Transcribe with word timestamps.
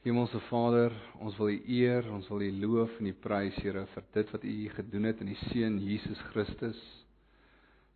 Hemelse 0.00 0.38
Vader, 0.48 0.94
ons 1.20 1.34
wil 1.36 1.50
U 1.52 1.56
eer, 1.68 2.06
ons 2.08 2.28
wil 2.32 2.46
U 2.46 2.50
loof 2.62 2.92
en 3.02 3.10
U 3.10 3.12
prys, 3.20 3.56
Here, 3.60 3.82
vir 3.92 4.04
dit 4.14 4.30
wat 4.32 4.46
U 4.48 4.54
gedoen 4.72 5.08
het 5.10 5.18
in 5.20 5.28
die 5.28 5.40
seun 5.42 5.76
Jesus 5.84 6.22
Christus. 6.30 6.80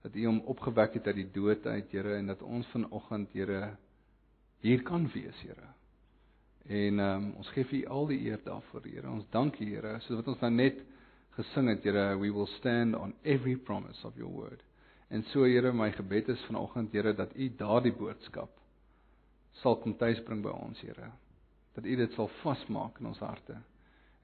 Dat 0.05 0.19
U 0.21 0.27
hom 0.27 0.43
opgewek 0.53 0.99
het 0.99 1.09
uit 1.09 1.23
die 1.23 1.31
dood 1.33 1.65
uit, 1.65 1.95
Here, 1.97 2.19
en 2.19 2.29
dat 2.29 2.45
ons 2.45 2.69
vanoggend, 2.75 3.33
Here, 3.33 3.63
hier 4.61 4.85
kan 4.85 5.09
wees, 5.15 5.41
Here. 5.47 5.71
En 6.69 7.01
um, 7.07 7.31
ons 7.41 7.55
gee 7.57 7.65
vir 7.73 7.81
U 7.81 7.83
al 7.97 8.13
die 8.13 8.21
eer 8.29 8.45
daarvoor, 8.45 8.85
Here. 8.85 9.09
Ons 9.09 9.33
dank 9.33 9.57
U, 9.57 9.71
Here, 9.73 9.97
soos 10.05 10.21
wat 10.21 10.31
ons 10.35 10.45
nou 10.45 10.53
net 10.61 10.85
gesing 11.41 11.73
het, 11.73 11.89
Here, 11.89 12.07
we 12.21 12.29
will 12.29 12.53
stand 12.59 13.01
on 13.01 13.17
every 13.25 13.57
promise 13.57 14.05
of 14.05 14.21
your 14.21 14.29
word. 14.29 14.61
En 15.09 15.25
so, 15.33 15.49
Here, 15.49 15.73
my 15.73 15.89
gebed 15.97 16.29
is 16.37 16.49
vanoggend, 16.53 16.93
Here, 16.93 17.17
dat 17.17 17.33
U 17.33 17.49
daardie 17.65 17.97
boodskap 17.97 18.53
sal 19.65 19.81
kom 19.81 19.97
tuisbring 19.97 20.45
by 20.45 20.53
ons, 20.53 20.85
Here 20.85 21.15
dat 21.75 21.85
U 21.85 21.97
dit 21.97 22.13
sal 22.13 22.31
vasmaak 22.43 22.99
in 23.01 23.11
ons 23.11 23.23
harte 23.23 23.57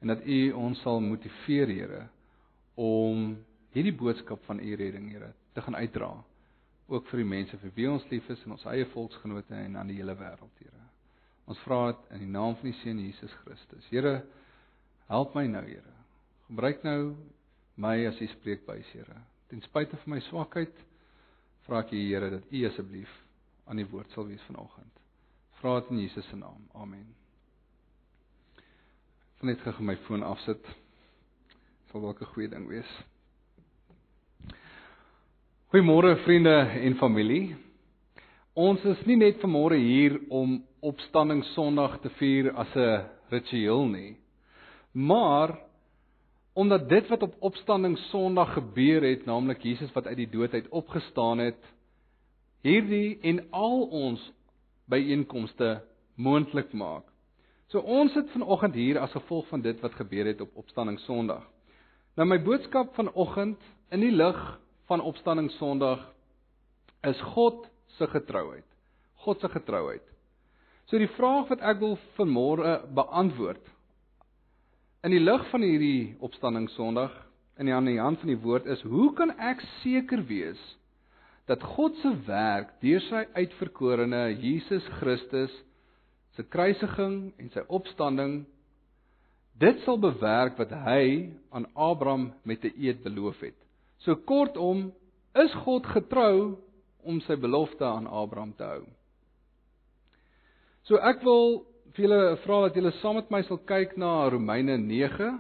en 0.01 0.09
dat 0.09 0.25
U 0.25 0.41
ons 0.57 0.81
sal 0.81 1.01
motiveer, 1.05 1.69
Here, 1.69 2.03
om 2.81 3.35
hierdie 3.75 3.95
boodskap 3.95 4.43
van 4.47 4.61
U 4.63 4.75
redding, 4.77 5.11
Here, 5.13 5.33
te 5.55 5.65
gaan 5.65 5.77
uitdra 5.77 6.13
ook 6.91 7.07
vir 7.07 7.23
die 7.23 7.29
mense 7.31 7.59
vir 7.63 7.73
wie 7.77 7.87
ons 7.91 8.07
lief 8.11 8.27
is 8.33 8.41
in 8.47 8.57
ons 8.57 8.65
eie 8.67 8.87
volksgenote 8.91 9.55
en 9.55 9.77
aan 9.79 9.91
die 9.93 9.99
hele 10.01 10.17
wêreld, 10.19 10.63
Here. 10.63 10.87
Ons 11.51 11.61
vra 11.67 11.91
dit 11.91 12.17
in 12.17 12.25
die 12.25 12.33
naam 12.33 12.57
van 12.59 12.71
die 12.71 12.79
Seun 12.81 13.03
Jesus 13.03 13.35
Christus. 13.45 13.87
Here, 13.93 14.21
help 15.11 15.37
my 15.39 15.47
nou, 15.51 15.63
Here. 15.69 15.95
Gebruik 16.49 16.83
nou 16.87 17.15
my 17.81 17.95
as 18.09 18.19
U 18.23 18.31
spreekbuis, 18.35 18.91
Here. 18.97 19.21
Ten 19.51 19.63
spyte 19.67 20.01
van 20.03 20.17
my 20.17 20.25
swakheid, 20.31 20.85
vra 21.69 21.85
ek 21.85 21.95
U, 21.95 22.03
Here, 22.03 22.35
dat 22.39 22.51
U 22.51 22.67
asseblief 22.73 23.15
aan 23.71 23.83
die 23.83 23.89
woord 23.93 24.11
sal 24.17 24.27
wees 24.31 24.43
vanoggend. 24.51 25.07
Vra 25.61 25.79
dit 25.79 25.95
in 25.95 26.05
Jesus 26.09 26.27
se 26.27 26.39
naam. 26.41 26.67
Amen 26.75 27.20
sal 29.41 29.49
net 29.49 29.63
gou 29.65 29.73
my 29.81 29.95
foon 30.05 30.21
afsit. 30.23 30.61
Sal 31.89 32.03
dalk 32.05 32.21
'n 32.21 32.33
goeie 32.35 32.49
ding 32.49 32.69
wees. 32.69 32.91
Goeiemôre 35.73 36.23
vriende 36.25 36.57
en 36.85 36.95
familie. 36.97 37.57
Ons 38.55 38.85
is 38.85 39.07
nie 39.07 39.17
net 39.17 39.41
vanmôre 39.41 39.79
hier 39.79 40.21
om 40.29 40.63
opstanding 40.83 41.43
Sondag 41.55 42.01
te 42.03 42.11
vier 42.19 42.53
as 42.53 42.69
'n 42.77 43.07
ritueel 43.31 43.89
nie. 43.89 44.17
Maar 44.93 45.59
omdat 46.55 46.89
dit 46.89 47.09
wat 47.09 47.23
op 47.23 47.35
opstanding 47.41 47.97
Sondag 48.11 48.53
gebeur 48.53 49.03
het, 49.03 49.25
naamlik 49.25 49.63
Jesus 49.63 49.93
wat 49.93 50.07
uit 50.07 50.17
die 50.17 50.31
dood 50.31 50.53
uit 50.53 50.69
opgestaan 50.69 51.39
het, 51.39 51.65
hierdie 52.63 53.19
en 53.23 53.51
al 53.51 53.89
ons 53.89 54.33
byeenkomste 54.85 55.83
moontlik 56.17 56.73
maak. 56.73 57.10
So 57.71 57.79
ons 57.87 58.11
sit 58.17 58.27
vanoggend 58.35 58.75
hier 58.75 58.99
as 58.99 59.13
gevolg 59.15 59.47
van 59.47 59.63
dit 59.63 59.79
wat 59.79 59.95
gebeur 59.95 60.27
het 60.27 60.41
op 60.43 60.57
Opstanding 60.59 60.97
Sondag. 61.05 61.45
Nou 62.19 62.27
my 62.27 62.41
boodskap 62.43 62.97
vanoggend 62.97 63.63
in 63.95 64.03
die 64.03 64.11
lig 64.11 64.41
van 64.91 65.05
Opstanding 65.07 65.53
Sondag 65.55 66.03
is 67.07 67.21
God 67.31 67.69
se 67.95 68.09
getrouheid. 68.11 68.67
God 69.23 69.39
se 69.39 69.53
getrouheid. 69.55 70.03
So 70.91 70.99
die 70.99 71.13
vraag 71.15 71.47
wat 71.53 71.63
ek 71.63 71.79
wil 71.79 71.95
vanmôre 72.19 72.75
beantwoord 72.91 73.63
in 75.07 75.15
die 75.15 75.23
lig 75.23 75.47
van 75.55 75.63
hierdie 75.63 76.17
Opstanding 76.27 76.67
Sondag 76.75 77.15
in 77.55 77.71
die 77.71 77.77
aan 77.77 77.87
die 77.87 78.01
hand 78.03 78.19
van 78.19 78.35
die 78.35 78.43
woord 78.43 78.67
is: 78.67 78.83
Hoe 78.83 79.13
kan 79.15 79.31
ek 79.39 79.63
seker 79.85 80.27
wees 80.27 80.59
dat 81.47 81.63
God 81.79 81.95
se 82.03 82.17
werk 82.27 82.81
deur 82.83 83.07
sy 83.07 83.29
uitverkorene 83.39 84.27
Jesus 84.43 84.91
Christus 84.99 85.55
se 86.37 86.43
kruisiging 86.43 87.33
en 87.39 87.51
sy 87.51 87.65
opstanding 87.69 88.45
dit 89.61 89.83
sal 89.85 89.99
bewerk 90.01 90.57
wat 90.59 90.71
hy 90.87 91.31
aan 91.53 91.67
Abraham 91.75 92.33
met 92.45 92.65
'n 92.65 92.73
eed 92.79 93.03
beloof 93.03 93.41
het. 93.41 93.59
So 93.99 94.17
kortom, 94.17 94.93
is 95.35 95.53
God 95.55 95.87
getrou 95.87 96.57
om 97.03 97.21
sy 97.21 97.37
belofte 97.37 97.85
aan 97.85 98.07
Abraham 98.07 98.55
te 98.57 98.65
hou. 98.65 98.83
So 100.89 100.97
ek 100.97 101.23
wil 101.23 101.65
vir 101.95 102.07
julle 102.07 102.37
vra 102.45 102.61
dat 102.67 102.77
julle 102.79 102.93
saam 103.01 103.19
met 103.21 103.31
my 103.31 103.43
sal 103.47 103.61
kyk 103.69 103.97
na 103.97 104.29
Romeine 104.33 104.79
9 104.79 105.31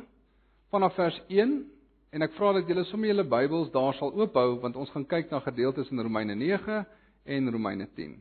vanaf 0.70 0.94
vers 0.94 1.20
1 1.28 1.64
en 2.12 2.22
ek 2.22 2.34
vra 2.38 2.52
dat 2.52 2.68
julle 2.68 2.84
sommer 2.84 3.08
julle 3.10 3.24
Bybels 3.24 3.70
daar 3.74 3.94
sal 3.98 4.12
oophou 4.12 4.60
want 4.62 4.76
ons 4.76 4.90
gaan 4.90 5.06
kyk 5.06 5.30
na 5.30 5.40
gedeeltes 5.40 5.90
in 5.90 6.02
Romeine 6.02 6.34
9 6.34 6.84
en 7.24 7.52
Romeine 7.52 7.88
10. 7.96 8.18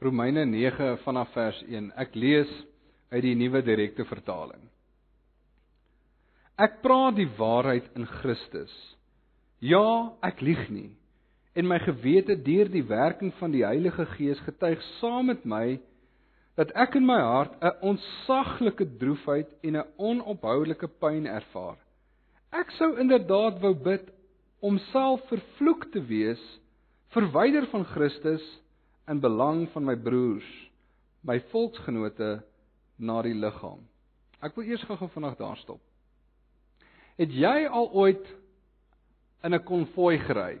Romeine 0.00 0.46
9 0.46 0.98
vanaf 1.04 1.28
vers 1.32 1.58
1. 1.68 1.90
Ek 2.00 2.14
lees 2.16 2.48
uit 3.12 3.20
die 3.20 3.34
nuwe 3.36 3.60
direkte 3.60 4.06
vertaling. 4.08 4.62
Ek 6.56 6.78
praat 6.80 7.18
die 7.18 7.28
waarheid 7.36 7.90
in 8.00 8.06
Christus. 8.08 8.72
Ja, 9.60 10.16
ek 10.24 10.40
lieg 10.40 10.62
nie. 10.72 10.88
En 11.52 11.68
my 11.68 11.76
gewete 11.84 12.38
deur 12.46 12.70
die 12.72 12.84
werking 12.88 13.34
van 13.42 13.52
die 13.52 13.60
Heilige 13.66 14.06
Gees 14.14 14.40
getuig 14.46 14.80
saam 14.96 15.28
met 15.28 15.44
my 15.44 15.76
dat 16.56 16.72
ek 16.80 16.96
in 16.96 17.04
my 17.04 17.20
hart 17.20 17.60
'n 17.60 17.92
ontsaglike 17.92 18.88
droefheid 19.04 19.52
en 19.60 19.76
'n 19.76 19.92
onophoudelike 19.98 20.88
pyn 21.04 21.26
ervaar. 21.26 21.76
Ek 22.52 22.72
sou 22.80 22.96
inderdaad 22.96 23.60
wou 23.60 23.74
bid 23.74 24.08
om 24.60 24.78
self 24.78 25.20
vervloek 25.28 25.92
te 25.92 26.00
wees, 26.00 26.40
verwyder 27.12 27.66
van 27.66 27.84
Christus 27.84 28.44
in 29.10 29.20
belang 29.20 29.66
van 29.74 29.84
my 29.84 29.96
broers, 29.98 30.46
my 31.26 31.40
volksgenote 31.50 32.40
na 32.96 33.20
die 33.26 33.34
liggaam. 33.34 33.82
Ek 34.40 34.54
wil 34.56 34.70
eers 34.70 34.84
gou-gou 34.88 35.10
vanaand 35.12 35.40
daar 35.40 35.58
stop. 35.60 35.80
Het 37.20 37.32
jy 37.36 37.66
al 37.66 37.90
ooit 37.92 38.26
in 39.44 39.54
'n 39.54 39.64
konvoi 39.64 40.18
gery? 40.18 40.60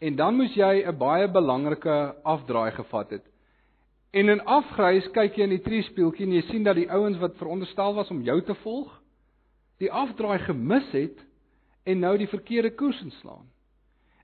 En 0.00 0.16
dan 0.16 0.36
moes 0.36 0.54
jy 0.54 0.84
'n 0.84 0.98
baie 0.98 1.28
belangrike 1.28 2.14
afdraai 2.24 2.72
gevat 2.72 3.10
het. 3.10 3.24
En 4.12 4.28
in 4.28 4.44
afgrys 4.44 5.08
kyk 5.10 5.36
jy 5.36 5.42
in 5.42 5.56
die 5.56 5.62
triespieeltjie 5.62 6.26
en 6.26 6.32
jy 6.32 6.42
sien 6.42 6.62
dat 6.62 6.76
die 6.76 6.90
ouens 6.90 7.18
wat 7.18 7.36
veronderstel 7.36 7.94
was 7.94 8.10
om 8.10 8.22
jou 8.22 8.42
te 8.42 8.54
volg, 8.54 9.00
die 9.78 9.90
afdraai 9.90 10.38
gemis 10.38 10.90
het 10.92 11.24
en 11.84 11.98
nou 11.98 12.16
die 12.18 12.28
verkeerde 12.28 12.70
koers 12.70 13.00
inslaan. 13.02 13.50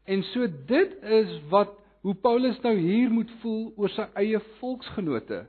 En 0.05 0.23
so 0.23 0.47
dit 0.67 1.03
is 1.03 1.41
wat 1.49 1.80
hoe 2.01 2.15
Paulus 2.15 2.61
nou 2.65 2.75
hier 2.79 3.11
moet 3.13 3.31
voel 3.43 3.73
oor 3.77 3.93
sy 3.93 4.07
eie 4.21 4.41
volksgenote. 4.59 5.45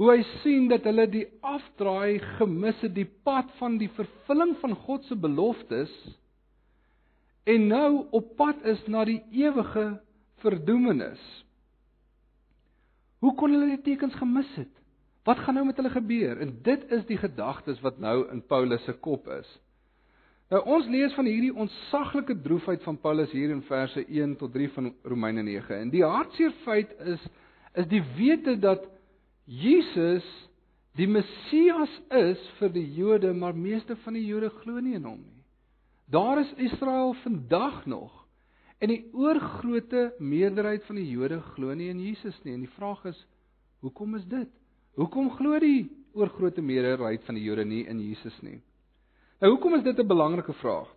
Hoe 0.00 0.10
hy 0.14 0.22
sien 0.40 0.68
dat 0.70 0.86
hulle 0.88 1.06
die 1.12 1.26
afdraai 1.44 2.20
gemis 2.38 2.80
het, 2.84 2.94
die 2.96 3.08
pad 3.24 3.50
van 3.58 3.76
die 3.80 3.90
vervulling 3.96 4.54
van 4.62 4.76
God 4.86 5.04
se 5.08 5.16
beloftes 5.16 5.92
en 7.48 7.66
nou 7.68 8.06
op 8.16 8.34
pad 8.38 8.64
is 8.68 8.80
na 8.88 9.04
die 9.08 9.20
ewige 9.32 9.86
verdoemenis. 10.44 11.20
Hoe 13.20 13.32
kon 13.36 13.52
hulle 13.52 13.74
die 13.74 13.82
tekens 13.90 14.16
gemis 14.16 14.48
het? 14.56 14.72
Wat 15.28 15.40
gaan 15.44 15.58
nou 15.58 15.66
met 15.68 15.76
hulle 15.76 15.92
gebeur? 15.92 16.38
En 16.40 16.54
dit 16.64 16.84
is 16.96 17.04
die 17.08 17.18
gedagtes 17.20 17.80
wat 17.84 17.98
nou 18.00 18.22
in 18.32 18.40
Paulus 18.48 18.84
se 18.88 18.94
kop 19.04 19.28
is. 19.36 19.48
Nou 20.50 20.64
ons 20.66 20.86
lees 20.90 21.12
van 21.14 21.28
hierdie 21.30 21.52
ontsaglike 21.54 22.34
droefheid 22.42 22.82
van 22.82 22.96
Paulus 22.98 23.30
hier 23.30 23.52
in 23.54 23.62
verse 23.68 24.02
1 24.02 24.32
tot 24.40 24.50
3 24.50 24.70
van 24.74 24.88
Romeine 25.06 25.44
9. 25.46 25.76
En 25.76 25.90
die 25.92 26.02
hartseer 26.02 26.54
feit 26.64 26.90
is 27.06 27.22
is 27.78 27.86
die 27.86 28.02
wete 28.16 28.56
dat 28.58 28.82
Jesus 29.46 30.26
die 30.98 31.06
Messias 31.06 31.92
is 32.18 32.40
vir 32.58 32.72
die 32.74 32.88
Jode, 32.96 33.30
maar 33.30 33.54
meeste 33.54 33.94
van 34.02 34.16
die 34.18 34.24
Jode 34.26 34.48
glo 34.56 34.82
nie 34.82 34.96
in 34.98 35.06
hom 35.06 35.20
nie. 35.22 35.44
Daar 36.10 36.40
is 36.42 36.50
Israel 36.58 37.14
vandag 37.22 37.84
nog 37.86 38.16
en 38.82 38.90
die 38.90 39.04
oorgrootste 39.14 40.16
meerderheid 40.18 40.82
van 40.88 40.98
die 40.98 41.06
Jode 41.12 41.38
glo 41.52 41.76
nie 41.78 41.92
in 41.92 42.00
Jesus 42.02 42.34
nie. 42.42 42.56
En 42.56 42.64
die 42.66 42.74
vraag 42.74 43.04
is, 43.12 43.20
hoekom 43.86 44.18
is 44.18 44.26
dit? 44.26 44.50
Hoekom 44.98 45.30
glo 45.38 45.62
die 45.62 45.86
oorgrootste 46.18 46.64
meerderheid 46.64 47.22
van 47.28 47.38
die 47.38 47.46
Jode 47.46 47.68
nie 47.70 47.84
in 47.86 48.02
Jesus 48.02 48.34
nie? 48.42 48.58
Nou 49.40 49.54
hoekom 49.54 49.74
is 49.78 49.84
dit 49.84 49.98
'n 49.98 50.06
belangrike 50.06 50.52
vraag? 50.52 50.88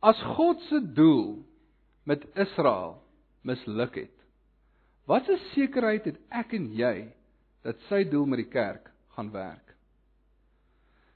As 0.00 0.20
God 0.36 0.60
se 0.60 0.92
doel 0.92 1.44
met 2.04 2.26
Israel 2.34 3.02
misluk 3.40 3.94
het, 3.94 4.16
watter 5.06 5.38
sekerheid 5.54 6.04
het 6.04 6.18
ek 6.28 6.52
en 6.52 6.74
jy 6.76 7.08
dat 7.62 7.80
sy 7.88 8.04
doel 8.04 8.26
met 8.26 8.36
die 8.36 8.52
kerk 8.52 8.90
gaan 9.16 9.30
werk? 9.30 9.74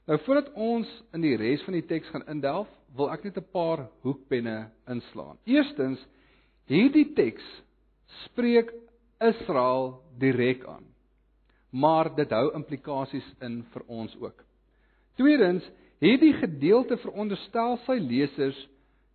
Nou 0.07 0.17
voordat 0.25 0.53
ons 0.53 1.03
in 1.13 1.21
die 1.21 1.37
res 1.37 1.61
van 1.63 1.73
die 1.73 1.85
teks 1.85 2.09
gaan 2.09 2.25
indelf, 2.27 2.67
wil 2.95 3.11
ek 3.13 3.23
net 3.23 3.37
'n 3.37 3.51
paar 3.51 3.89
hoekpenne 4.01 4.71
inslaan. 4.87 5.37
Eerstens, 5.45 6.01
hierdie 6.65 7.13
teks 7.13 7.45
spreek 8.25 8.73
Israel 9.21 10.01
direk 10.17 10.65
aan. 10.65 10.85
Maar 11.69 12.15
dit 12.15 12.29
hou 12.29 12.53
implikasies 12.55 13.35
in 13.41 13.63
vir 13.63 13.83
ons 13.87 14.15
ook. 14.17 14.48
Tweedens, 15.19 15.65
hierdie 15.99 16.31
gedeelte 16.39 16.95
veronderstel 17.03 17.75
sy 17.83 17.97
lesers 17.99 18.59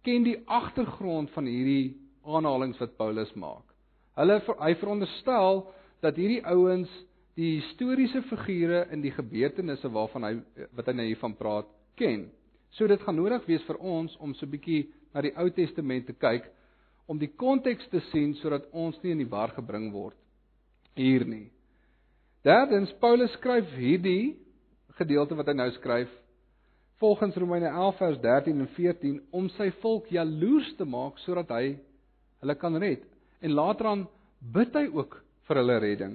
ken 0.04 0.26
die 0.26 0.36
agtergrond 0.44 1.30
van 1.32 1.48
hierdie 1.48 1.94
aanhalinge 2.28 2.76
wat 2.76 2.98
Paulus 2.98 3.32
maak. 3.40 3.64
Hulle 4.18 4.36
hy 4.60 4.74
veronderstel 4.82 5.62
dat 6.04 6.20
hierdie 6.20 6.42
ouens 6.44 6.92
die 7.40 7.56
historiese 7.56 8.20
figure 8.28 8.84
in 8.92 9.00
die 9.02 9.14
gebeurtenisse 9.16 9.88
waarvan 9.90 10.28
hy 10.28 10.34
wat 10.76 10.90
hy 10.90 10.96
nou 10.98 11.08
hiervan 11.08 11.38
praat 11.40 11.72
ken. 11.96 12.28
So 12.76 12.86
dit 12.90 13.00
gaan 13.00 13.16
nodig 13.16 13.48
wees 13.48 13.64
vir 13.64 13.80
ons 13.80 14.12
om 14.20 14.34
so 14.34 14.44
'n 14.44 14.52
bietjie 14.52 14.84
na 15.14 15.22
die 15.24 15.34
Ou 15.40 15.48
Testament 15.50 16.06
te 16.06 16.12
kyk 16.12 16.44
om 17.08 17.18
die 17.18 17.32
konteks 17.32 17.88
te 17.88 18.00
sien 18.12 18.34
sodat 18.34 18.68
ons 18.72 19.00
nie 19.02 19.12
in 19.12 19.24
die 19.24 19.30
war 19.30 19.48
gebring 19.56 19.92
word 19.92 20.16
hier 20.94 21.24
nie. 21.24 21.50
Derdens 22.44 22.92
Paulus 23.00 23.32
skryf 23.32 23.72
hierdie 23.72 24.36
gedeelte 24.98 25.36
wat 25.38 25.50
hy 25.50 25.56
nou 25.58 25.70
skryf 25.78 26.12
volgens 27.02 27.36
Romeine 27.36 27.68
11 27.68 27.96
vers 27.96 28.20
13 28.22 28.60
en 28.60 28.68
14 28.76 29.20
om 29.34 29.48
sy 29.56 29.70
volk 29.82 30.06
jaloers 30.14 30.70
te 30.78 30.86
maak 30.88 31.18
sodat 31.24 31.50
hy 31.52 31.74
hulle 32.44 32.56
kan 32.60 32.76
red. 32.80 33.02
En 33.42 33.56
later 33.56 33.90
aan 33.90 34.04
bid 34.54 34.76
hy 34.76 34.86
ook 34.92 35.18
vir 35.48 35.60
hulle 35.60 35.78
redding. 35.82 36.14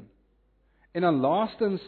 En 0.96 1.06
dan 1.06 1.20
laastens 1.22 1.84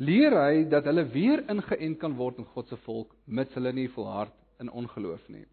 leer 0.00 0.34
hy 0.36 0.64
dat 0.70 0.86
hulle 0.88 1.04
weer 1.12 1.44
ingeënt 1.52 1.98
kan 2.00 2.14
word 2.16 2.40
in 2.40 2.48
God 2.54 2.70
se 2.70 2.78
volk 2.86 3.12
mits 3.26 3.54
hulle 3.58 3.72
nie 3.76 3.90
volhard 3.92 4.34
in 4.62 4.70
ongeloof 4.70 5.22
nie. 5.28 5.44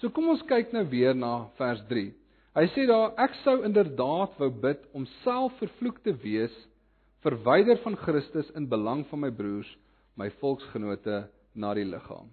So 0.00 0.10
kom 0.10 0.32
ons 0.32 0.42
kyk 0.48 0.72
nou 0.74 0.82
weer 0.90 1.14
na 1.14 1.46
vers 1.58 1.82
3. 1.90 2.08
Hy 2.54 2.64
sê 2.74 2.86
daar 2.90 3.14
ek 3.22 3.36
sou 3.42 3.60
inderdaad 3.66 4.34
wou 4.38 4.50
bid 4.62 4.82
om 4.94 5.06
self 5.22 5.54
vervloek 5.60 6.00
te 6.02 6.14
wees 6.22 6.54
verwyder 7.24 7.80
van 7.82 7.96
Christus 7.96 8.50
in 8.54 8.68
belang 8.68 9.06
van 9.08 9.22
my 9.24 9.30
broers, 9.32 9.70
my 10.20 10.28
volksgenote 10.40 11.24
na 11.56 11.72
die 11.74 11.86
liggaam. 11.88 12.28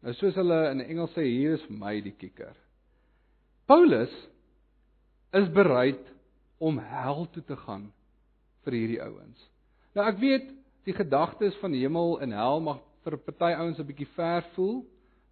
Nou 0.00 0.14
soos 0.16 0.36
hulle 0.38 0.60
in 0.70 0.84
Engels 0.86 1.12
sê 1.16 1.26
hier 1.26 1.58
is 1.58 1.66
my 1.68 1.98
die 2.00 2.14
kikker. 2.16 2.54
Paulus 3.68 4.12
is 5.36 5.50
bereid 5.54 6.00
om 6.58 6.78
hel 6.80 7.26
toe 7.34 7.42
te 7.46 7.56
gaan 7.66 7.90
vir 8.64 8.76
hierdie 8.76 9.02
ouens. 9.02 9.42
Nou 9.96 10.06
ek 10.08 10.20
weet 10.22 10.48
die 10.88 10.96
gedagtes 10.96 11.56
van 11.60 11.74
hemel 11.76 12.16
en 12.24 12.32
hel 12.36 12.64
mag 12.64 12.80
vir 13.04 13.16
party 13.26 13.52
ouens 13.56 13.78
'n 13.78 13.86
bietjie 13.86 14.08
ver 14.16 14.44
voel 14.54 14.84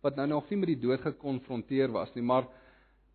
wat 0.03 0.17
nou 0.17 0.27
nog 0.27 0.51
nie 0.51 0.59
met 0.59 0.69
die 0.69 0.83
dood 0.87 1.01
gekonfronteer 1.01 1.91
was 1.93 2.15
nie, 2.15 2.23
maar 2.23 2.47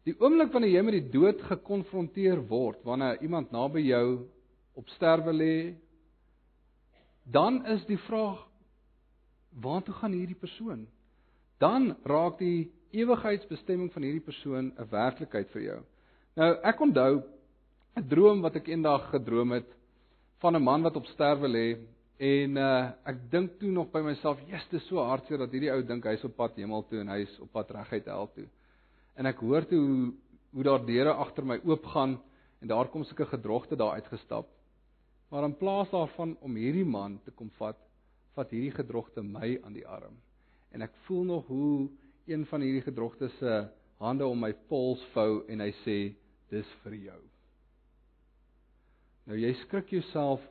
die 0.04 0.16
oomblik 0.20 0.52
wanneer 0.52 0.74
jy 0.78 0.82
met 0.84 0.98
die 1.00 1.12
dood 1.12 1.42
gekonfronteer 1.42 2.42
word, 2.48 2.84
wanneer 2.84 3.22
iemand 3.22 3.52
naby 3.52 3.86
jou 3.88 4.28
op 4.74 4.90
sterwe 4.90 5.34
lê, 5.34 5.58
dan 7.24 7.66
is 7.66 7.86
die 7.86 8.00
vraag 8.08 8.42
waartoe 9.62 9.94
gaan 9.94 10.16
hierdie 10.18 10.40
persoon? 10.40 10.88
Dan 11.62 11.94
raak 12.04 12.40
die 12.40 12.72
ewigheidsbestemming 12.94 13.92
van 13.94 14.06
hierdie 14.06 14.26
persoon 14.26 14.74
'n 14.78 14.90
werklikheid 14.90 15.50
vir 15.50 15.62
jou. 15.62 15.80
Nou 16.36 16.52
ek 16.64 16.82
onthou 16.82 17.24
'n 17.98 18.08
droom 18.08 18.42
wat 18.42 18.56
ek 18.56 18.68
eendag 18.68 19.10
gedroom 19.10 19.52
het 19.52 19.70
van 20.42 20.56
'n 20.56 20.64
man 20.64 20.82
wat 20.82 20.96
op 20.96 21.06
sterwe 21.06 21.48
lê 21.48 21.78
en 22.18 22.58
uh, 22.58 22.92
ek 23.06 23.32
dink 23.32 23.60
toe 23.60 23.72
nog 23.72 23.92
by 23.92 24.02
myself, 24.02 24.40
"Jesus, 24.48 24.68
dit 24.70 24.82
is 24.82 24.88
so 24.88 24.98
hartseer 24.98 25.38
dat 25.38 25.52
hierdie 25.52 25.72
ou 25.72 25.84
dink 25.84 26.04
hy's 26.04 26.24
op 26.24 26.36
pad 26.36 26.56
hemel 26.56 26.86
toe 26.88 27.00
en 27.00 27.08
hy's 27.08 27.40
op 27.40 27.52
pad 27.52 27.72
reguit 27.72 28.06
hel 28.06 28.32
toe." 28.34 28.48
En 29.16 29.26
ek 29.26 29.38
hoor 29.38 29.66
toe 29.66 29.80
hoe 29.80 30.14
hoe 30.54 30.64
daar 30.64 30.86
deure 30.86 31.14
agter 31.14 31.46
my 31.46 31.60
oopgaan 31.66 32.22
en 32.62 32.68
daar 32.68 32.88
kom 32.88 33.04
sulke 33.04 33.26
gedrogte 33.26 33.76
daar 33.76 33.98
uitgestap. 33.98 34.48
Maar 35.34 35.44
in 35.44 35.58
plaas 35.58 35.90
daarvan 35.90 36.36
om 36.46 36.56
hierdie 36.56 36.86
man 36.86 37.16
te 37.26 37.32
kom 37.34 37.48
vat, 37.58 37.78
vat 38.38 38.52
hierdie 38.54 38.76
gedrogte 38.76 39.24
my 39.26 39.56
aan 39.66 39.74
die 39.74 39.86
arm. 39.90 40.20
En 40.70 40.86
ek 40.86 40.94
voel 41.08 41.24
nog 41.26 41.48
hoe 41.50 41.88
een 42.30 42.44
van 42.46 42.62
hierdie 42.62 42.84
gedrogte 42.86 43.32
se 43.40 43.54
hande 43.98 44.28
om 44.30 44.38
my 44.38 44.52
pols 44.70 45.02
vou 45.16 45.42
en 45.50 45.64
hy 45.66 45.72
sê, 45.82 45.96
"Dis 46.54 46.70
vir 46.84 46.94
jou." 46.94 47.22
Nou 49.26 49.40
jy 49.40 49.54
skrik 49.64 49.90
jouself 49.90 50.42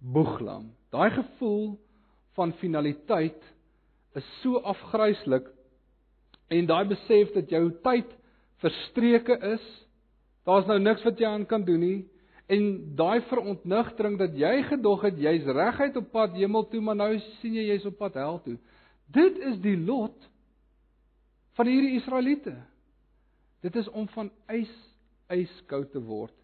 boeglam. 0.00 0.74
Daai 0.90 1.10
gevoel 1.10 1.78
van 2.34 2.52
finaliteit 2.52 3.42
is 4.14 4.40
so 4.42 4.58
afgryslik 4.58 5.46
en 6.48 6.66
daai 6.66 6.88
besef 6.88 7.32
dat 7.34 7.50
jou 7.50 7.70
tyd 7.70 8.10
verstreke 8.56 9.38
is, 9.54 9.86
daar's 10.44 10.66
nou 10.66 10.78
niks 10.78 11.04
wat 11.04 11.18
jy 11.18 11.26
aan 11.26 11.46
kan 11.46 11.64
doen 11.64 11.80
nie 11.80 12.08
en 12.46 12.94
daai 12.96 13.22
verontnigtering 13.30 14.18
dat 14.20 14.36
jy 14.36 14.62
gedog 14.68 15.06
het 15.06 15.18
jy's 15.18 15.46
reguit 15.48 15.96
op 15.96 16.10
pad 16.12 16.36
hemel 16.36 16.68
toe, 16.68 16.80
maar 16.84 16.96
nou 16.96 17.10
sien 17.40 17.56
jy 17.56 17.70
jy's 17.70 17.86
op 17.88 17.96
pad 17.98 18.18
hel 18.20 18.40
toe. 18.44 18.58
Dit 19.06 19.38
is 19.38 19.58
die 19.64 19.76
lot 19.80 20.30
van 21.56 21.70
hierdie 21.70 21.96
Israeliete. 22.00 22.56
Dit 23.64 23.76
is 23.80 23.88
om 23.88 24.08
van 24.12 24.32
ys 24.52 24.72
yskoud 25.32 25.88
te 25.94 26.02
word 26.04 26.34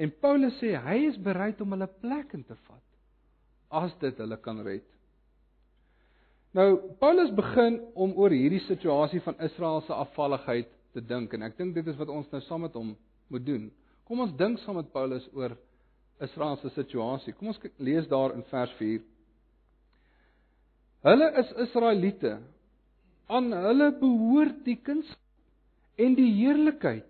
En 0.00 0.12
Paulus 0.22 0.56
sê 0.62 0.72
hy 0.80 0.96
is 1.10 1.18
bereid 1.20 1.60
om 1.60 1.74
hulle 1.74 1.88
plek 2.00 2.32
in 2.36 2.44
te 2.48 2.56
vat 2.64 2.86
as 3.80 3.92
dit 4.02 4.16
hulle 4.18 4.34
kan 4.42 4.58
red. 4.66 4.86
Nou 6.56 6.80
Paulus 6.98 7.28
begin 7.36 7.76
om 7.94 8.16
oor 8.18 8.32
hierdie 8.34 8.62
situasie 8.64 9.20
van 9.22 9.36
Israel 9.44 9.84
se 9.86 9.94
afvalligheid 9.94 10.72
te 10.96 11.04
dink 11.04 11.36
en 11.36 11.44
ek 11.46 11.58
dink 11.60 11.76
dit 11.76 11.86
is 11.92 11.98
wat 12.00 12.10
ons 12.10 12.32
nou 12.32 12.40
saam 12.48 12.64
met 12.64 12.74
hom 12.74 12.94
moet 13.30 13.44
doen. 13.46 13.68
Kom 14.10 14.24
ons 14.24 14.32
dink 14.34 14.58
saam 14.64 14.74
met 14.80 14.88
Paulus 14.90 15.22
oor 15.38 15.52
Israel 16.18 16.56
se 16.58 16.72
situasie. 16.74 17.30
Kom 17.38 17.52
ons 17.52 17.60
lees 17.78 18.08
daar 18.10 18.32
in 18.34 18.42
vers 18.50 18.72
4. 18.74 19.04
Hulle 21.06 21.28
is 21.38 21.52
Israeliete. 21.64 22.32
Aan 23.30 23.52
hulle 23.54 23.92
behoort 24.00 24.64
die 24.66 24.74
kuns 24.82 25.12
en 25.94 26.16
die 26.18 26.26
heerlikheid 26.40 27.06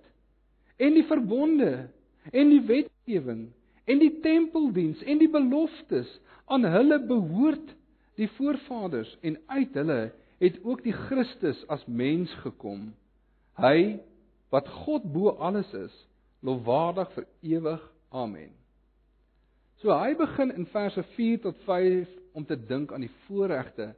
en 0.76 0.99
die 0.99 1.06
verbonde 1.08 1.70
en 2.37 2.52
die 2.52 2.61
wetgewing 2.69 3.46
en 3.88 4.05
die 4.05 4.12
tempeldiens 4.20 5.00
en 5.08 5.25
die 5.25 5.31
beloftes 5.32 6.12
aan 6.53 6.69
hulle 6.69 7.00
behoort 7.08 7.73
die 8.20 8.29
voorvaders 8.37 9.14
en 9.25 9.41
uit 9.56 9.81
hulle 9.81 10.00
het 10.44 10.61
ook 10.69 10.85
die 10.85 10.96
Christus 11.06 11.64
as 11.73 11.87
mens 11.88 12.32
gekom 12.44 12.91
hy 13.61 14.00
wat 14.53 14.69
God 14.85 15.08
bo 15.17 15.32
alles 15.41 15.73
is 15.81 15.96
lofwaardig 16.46 17.10
vir 17.16 17.26
ewig 17.56 17.88
amen 18.10 18.52
so 19.82 19.94
hy 19.96 20.14
begin 20.19 20.54
in 20.56 20.69
verse 20.75 21.02
4 21.16 21.42
tot 21.46 21.64
5 21.66 22.08
om 22.37 22.46
te 22.46 22.56
dink 22.56 22.92
aan 22.92 23.06
die 23.06 23.16
voorregte 23.26 23.92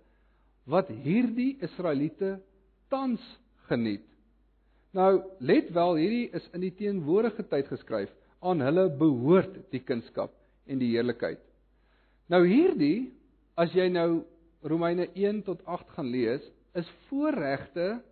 wat 0.71 0.91
hierdie 1.05 1.57
Israeliete 1.65 2.37
tans 2.93 3.23
geniet 3.69 4.07
Nou 4.93 5.23
let 5.41 5.71
wel, 5.73 5.97
hierdie 5.97 6.27
is 6.37 6.45
in 6.53 6.65
die 6.67 6.75
teenwoordige 6.77 7.47
tyd 7.49 7.69
geskryf. 7.73 8.11
Aan 8.45 8.61
hulle 8.61 8.89
behoort 9.01 9.55
die 9.73 9.81
kunskap 9.81 10.35
en 10.69 10.81
die 10.83 10.91
heerlikheid. 10.93 11.41
Nou 12.29 12.43
hierdie, 12.45 13.13
as 13.57 13.73
jy 13.77 13.89
nou 13.93 14.23
Romeine 14.69 15.09
1 15.17 15.43
tot 15.49 15.63
8 15.65 15.97
gaan 15.97 16.11
lees, 16.13 16.45
is 16.77 16.89
voorregte 17.09 18.03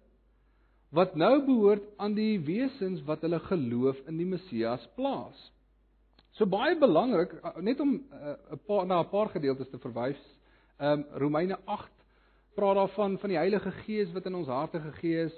wat 0.90 1.14
nou 1.14 1.36
behoort 1.46 1.84
aan 2.02 2.14
die 2.16 2.40
wesens 2.42 3.02
wat 3.06 3.22
hulle 3.22 3.38
geloof 3.46 3.98
in 4.10 4.18
die 4.18 4.26
Messias 4.26 4.82
plaas. 4.96 5.38
So 6.38 6.46
baie 6.50 6.76
belangrik, 6.78 7.32
net 7.62 7.80
om 7.82 7.94
eh, 7.94 8.34
'n 8.50 8.54
uh, 8.54 8.58
paar 8.66 8.86
na 8.86 9.00
'n 9.00 9.10
paar 9.10 9.28
gedeeltes 9.28 9.70
te 9.70 9.78
verwys. 9.78 10.20
Ehm 10.78 11.00
um, 11.00 11.04
Romeine 11.18 11.58
8 11.64 11.90
praat 12.54 12.76
daarvan 12.76 13.18
van 13.18 13.28
die 13.28 13.38
Heilige 13.38 13.70
Gees 13.70 14.12
wat 14.12 14.26
in 14.26 14.34
ons 14.34 14.48
harte 14.48 14.80
gegee 14.80 15.24
is 15.24 15.34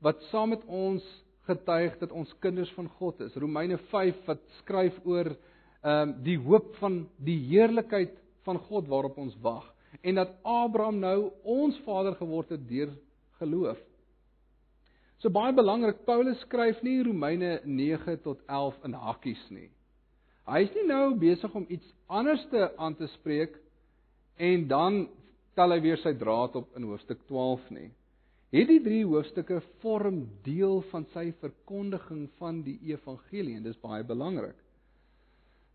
wat 0.00 0.22
saam 0.22 0.48
met 0.48 0.64
ons 0.66 1.04
getuig 1.46 1.98
dat 1.98 2.12
ons 2.12 2.38
kinders 2.38 2.72
van 2.72 2.88
God 2.88 3.20
is. 3.20 3.34
Romeine 3.34 3.78
5 3.78 4.26
wat 4.26 4.40
skryf 4.58 4.98
oor 5.04 5.36
ehm 5.82 6.08
um, 6.08 6.22
die 6.22 6.38
hoop 6.38 6.76
van 6.76 7.08
die 7.18 7.38
heerlikheid 7.48 8.18
van 8.44 8.58
God 8.58 8.88
waarop 8.88 9.18
ons 9.18 9.36
wag 9.40 9.74
en 10.02 10.14
dat 10.14 10.36
Abraham 10.42 10.98
nou 10.98 11.30
ons 11.42 11.78
vader 11.84 12.14
geword 12.14 12.48
het 12.48 12.68
deur 12.68 12.90
geloof. 13.38 13.78
So 15.24 15.30
baie 15.32 15.54
belangrik, 15.56 16.02
Paulus 16.04 16.36
skryf 16.44 16.82
nie 16.84 16.98
Romeine 17.00 17.54
9 17.64 18.18
tot 18.26 18.42
11 18.44 18.82
in 18.84 18.96
hakkies 19.06 19.44
nie. 19.48 19.70
Hy 20.44 20.58
is 20.66 20.74
nie 20.76 20.82
nou 20.90 21.14
besig 21.16 21.54
om 21.56 21.64
iets 21.72 21.94
anderste 22.12 22.66
aan 22.76 22.92
te 22.98 23.08
spreek 23.14 23.54
en 24.36 24.66
dan 24.68 24.98
tel 25.56 25.72
hy 25.72 25.78
weer 25.86 26.02
sy 26.02 26.12
draad 26.20 26.60
op 26.60 26.76
in 26.76 26.84
hoofstuk 26.90 27.24
12 27.30 27.72
nie. 27.72 27.88
Hierdie 28.52 28.82
drie 28.84 29.00
hoofstukke 29.08 29.62
vorm 29.80 30.26
deel 30.44 30.84
van 30.92 31.08
sy 31.16 31.30
verkondiging 31.40 32.28
van 32.36 32.60
die 32.68 32.76
evangelie 32.92 33.56
en 33.56 33.64
dis 33.64 33.80
baie 33.80 34.04
belangrik. 34.04 34.60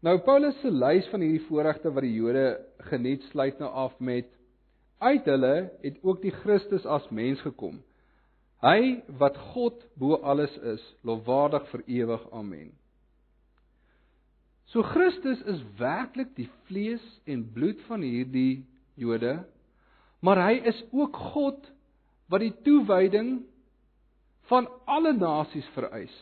Nou 0.05 0.19
Paulus 0.29 0.61
se 0.61 0.69
lys 0.69 1.09
van 1.09 1.25
hierdie 1.25 1.47
voorregte 1.49 1.89
wat 1.97 2.05
die 2.05 2.13
Jode 2.19 2.47
geniet 2.93 3.25
sluit 3.33 3.57
nou 3.57 3.73
af 3.73 3.97
met 3.97 4.29
uit 5.01 5.33
hulle 5.33 5.55
het 5.81 6.03
ook 6.05 6.21
die 6.21 6.37
Christus 6.45 6.85
as 6.85 7.09
mens 7.09 7.41
gekom. 7.41 7.81
Hy 8.59 8.99
wat 9.19 9.37
God 9.53 9.79
bo 9.99 10.17
alles 10.19 10.51
is, 10.67 10.83
lofwaardig 11.07 11.67
vir 11.71 11.83
ewig. 11.87 12.25
Amen. 12.35 12.73
So 14.69 14.83
Christus 14.85 15.39
is 15.49 15.61
werklik 15.79 16.35
die 16.37 16.49
vlees 16.67 17.03
en 17.25 17.47
bloed 17.53 17.79
van 17.87 18.03
hierdie 18.05 18.65
Jode, 18.99 19.39
maar 20.19 20.41
hy 20.43 20.59
is 20.67 20.81
ook 20.91 21.15
God 21.33 21.69
wat 22.29 22.43
die 22.43 22.53
toewyding 22.65 23.39
van 24.51 24.67
alle 24.85 25.13
nasies 25.15 25.65
vereis. 25.73 26.13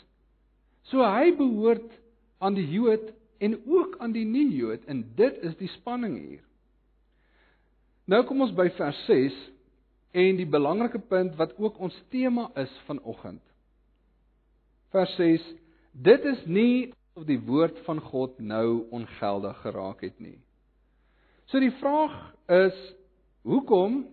So 0.92 1.04
hy 1.04 1.34
behoort 1.36 1.90
aan 2.40 2.56
die 2.56 2.68
Jood 2.70 3.10
en 3.44 3.58
ook 3.66 3.98
aan 4.00 4.14
die 4.16 4.26
nie-Jood 4.30 4.86
en 4.88 5.04
dit 5.18 5.42
is 5.44 5.58
die 5.60 5.72
spanning 5.74 6.16
hier. 6.20 6.44
Nou 8.08 8.22
kom 8.30 8.46
ons 8.46 8.56
by 8.56 8.70
vers 8.78 9.00
6 9.10 9.36
en 10.18 10.40
die 10.40 10.50
belangrike 10.50 11.00
punt 11.10 11.36
wat 11.38 11.54
ook 11.62 11.78
ons 11.84 11.96
tema 12.14 12.48
is 12.58 12.74
vanoggend. 12.88 13.42
Vers 14.94 15.14
6: 15.20 15.44
Dit 15.92 16.26
is 16.26 16.46
nie 16.46 16.94
of 17.18 17.26
die 17.30 17.40
woord 17.46 17.78
van 17.86 18.00
God 18.02 18.38
nou 18.40 18.88
ongeldig 18.94 19.58
geraak 19.62 20.02
het 20.06 20.20
nie. 20.22 20.38
So 21.50 21.62
die 21.62 21.74
vraag 21.80 22.16
is 22.52 22.78
hoekom 23.48 24.06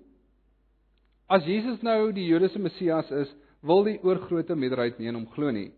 as 1.29 1.47
Jesus 1.49 1.81
nou 1.83 2.13
die 2.15 2.27
Joodse 2.29 2.61
Messias 2.61 3.11
is, 3.11 3.31
wil 3.65 3.85
die 3.87 3.99
oorgrootste 4.05 4.57
meerderheid 4.57 5.01
nie 5.01 5.09
in 5.09 5.17
hom 5.19 5.29
glo 5.33 5.51
nie. 5.53 5.71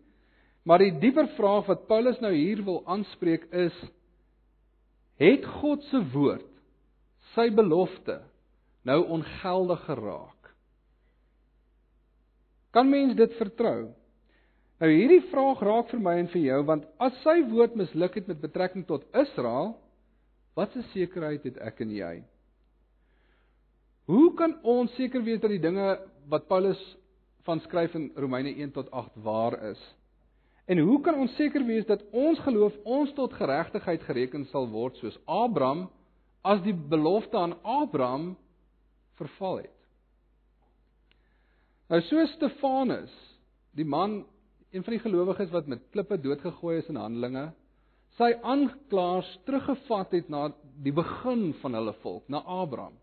Maar 0.67 0.83
die 0.83 0.97
dieper 0.99 1.29
vraag 1.37 1.69
wat 1.71 1.87
Paulus 1.87 2.19
nou 2.19 2.33
hier 2.35 2.59
wil 2.67 2.81
aanspreek 2.85 3.47
is 3.55 3.75
het 5.17 5.45
God 5.61 5.83
se 5.87 6.01
woord, 6.13 6.49
sy 7.33 7.47
belofte 7.55 8.19
nou 8.87 9.01
ongeldig 9.17 9.83
geraak? 9.85 10.51
Kan 12.75 12.89
mens 12.89 13.15
dit 13.19 13.33
vertrou? 13.39 13.89
Nou 14.77 14.89
hierdie 14.91 15.23
vraag 15.31 15.61
raak 15.65 15.89
vir 15.89 16.01
my 16.05 16.15
en 16.21 16.31
vir 16.31 16.43
jou 16.43 16.61
want 16.67 16.85
as 17.01 17.15
sy 17.23 17.39
woord 17.49 17.77
misluk 17.79 18.17
het 18.19 18.27
met 18.29 18.41
betrekking 18.43 18.85
tot 18.89 19.05
Israel, 19.17 19.73
wat 20.55 20.75
'n 20.75 20.85
sekerheid 20.93 21.43
het 21.43 21.57
ek 21.57 21.81
en 21.81 21.91
jy? 21.91 22.23
Hoe 24.05 24.33
kan 24.33 24.55
ons 24.63 24.93
seker 24.95 25.23
wees 25.23 25.41
dat 25.41 25.49
die 25.49 25.59
dinge 25.61 25.99
wat 26.29 26.47
Paulus 26.47 26.79
van 27.43 27.59
skryf 27.59 27.95
in 27.95 28.11
Romeine 28.15 28.53
1 28.55 28.71
tot 28.71 28.91
8 28.91 29.11
waar 29.15 29.63
is? 29.71 29.81
En 30.65 30.79
hoe 30.79 31.01
kan 31.01 31.15
ons 31.15 31.35
seker 31.35 31.65
wees 31.65 31.85
dat 31.85 32.03
ons 32.11 32.39
geloof 32.39 32.73
ons 32.83 33.13
tot 33.13 33.33
geregtigheid 33.33 34.01
gereken 34.03 34.45
sal 34.45 34.67
word 34.67 34.95
soos 34.95 35.19
Abraham 35.25 35.89
as 36.43 36.61
die 36.61 36.73
belofte 36.73 37.37
aan 37.37 37.55
Abraham 37.63 38.37
verval 39.19 39.63
het? 39.65 39.73
Nou 41.87 42.01
so 42.03 42.25
Stefanus, 42.33 43.13
die 43.77 43.87
man 43.87 44.25
een 44.75 44.83
van 44.83 44.97
die 44.97 45.03
gelowiges 45.03 45.53
wat 45.53 45.69
met 45.71 45.85
klippe 45.93 46.17
doodgegooi 46.19 46.77
is 46.81 46.89
in 46.91 46.99
Handelinge, 46.99 47.47
sy 48.17 48.33
aanklaers 48.43 49.29
teruggevat 49.47 50.15
het 50.17 50.29
na 50.33 50.47
die 50.83 50.93
begin 50.95 51.51
van 51.61 51.77
hulle 51.77 51.93
volk, 52.01 52.25
na 52.29 52.41
Abraham. 52.43 52.97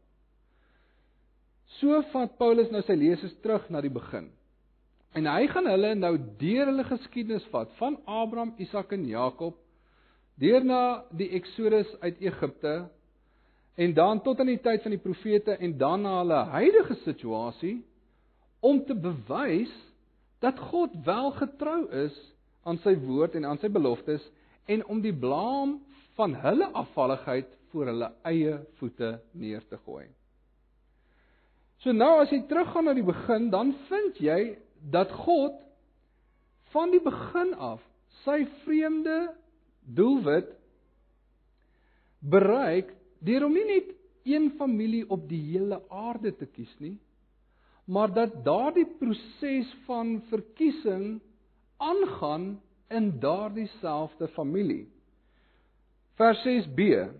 So 1.78 2.02
vat 2.12 2.37
Paulus 2.38 2.71
nou 2.71 2.83
sy 2.87 2.97
lesers 2.99 3.35
terug 3.42 3.66
na 3.73 3.80
die 3.83 3.92
begin. 3.92 4.28
En 5.14 5.28
hy 5.30 5.47
gaan 5.50 5.68
hulle 5.71 5.94
nou 5.97 6.16
deur 6.40 6.68
hulle 6.71 6.87
geskiedenis 6.88 7.47
vat 7.52 7.71
van 7.78 7.97
Abraham, 8.11 8.54
Isak 8.62 8.92
en 8.94 9.06
Jakob 9.09 9.61
deur 10.42 10.64
na 10.66 11.04
die 11.14 11.30
Eksodus 11.38 11.90
uit 12.02 12.18
Egipte 12.26 12.75
en 13.75 13.95
dan 13.95 14.23
tot 14.23 14.40
aan 14.40 14.52
die 14.52 14.61
tyd 14.62 14.83
van 14.83 14.95
die 14.95 15.02
profete 15.02 15.57
en 15.57 15.76
dan 15.78 16.04
na 16.07 16.19
hulle 16.21 16.40
huidige 16.54 16.95
situasie 17.02 17.76
om 18.61 18.85
te 18.87 18.95
bewys 18.95 19.73
dat 20.45 20.59
God 20.71 20.95
wel 21.04 21.31
getrou 21.40 21.81
is 22.04 22.14
aan 22.64 22.78
sy 22.85 22.95
woord 23.00 23.35
en 23.35 23.45
aan 23.45 23.61
sy 23.61 23.69
beloftes 23.73 24.25
en 24.71 24.85
om 24.87 25.00
die 25.04 25.14
blame 25.16 25.81
van 26.14 26.37
hulle 26.45 26.69
afvalligheid 26.73 27.50
voor 27.73 27.90
hulle 27.90 28.11
eie 28.31 28.59
voete 28.78 29.16
neer 29.33 29.64
te 29.69 29.78
gooi. 29.85 30.07
So 31.83 31.93
nou 31.93 32.21
as 32.23 32.31
jy 32.33 32.45
teruggaan 32.49 32.87
na 32.88 32.95
die 32.97 33.04
begin, 33.04 33.50
dan 33.52 33.75
vind 33.88 34.21
jy 34.23 34.54
dat 34.95 35.11
God 35.25 35.59
van 36.73 36.95
die 36.95 37.02
begin 37.02 37.52
af 37.59 37.83
sy 38.23 38.45
vreemde 38.62 39.19
doelwit 39.85 40.54
bereik 42.25 42.95
deur 43.25 43.47
om 43.47 43.54
nie 43.57 43.66
net 43.69 43.93
een 44.25 44.50
familie 44.59 45.04
op 45.12 45.26
die 45.28 45.40
hele 45.52 45.81
aarde 45.93 46.33
te 46.37 46.47
kies 46.47 46.73
nie, 46.81 46.97
maar 47.85 48.12
dat 48.12 48.40
daardie 48.45 48.87
proses 48.99 49.69
van 49.85 50.16
verkiesing 50.31 51.21
aangaan 51.76 52.54
in 52.88 53.11
daardie 53.21 53.69
selfde 53.81 54.28
familie. 54.28 54.87
Vers 56.16 56.40
6b 56.47 57.11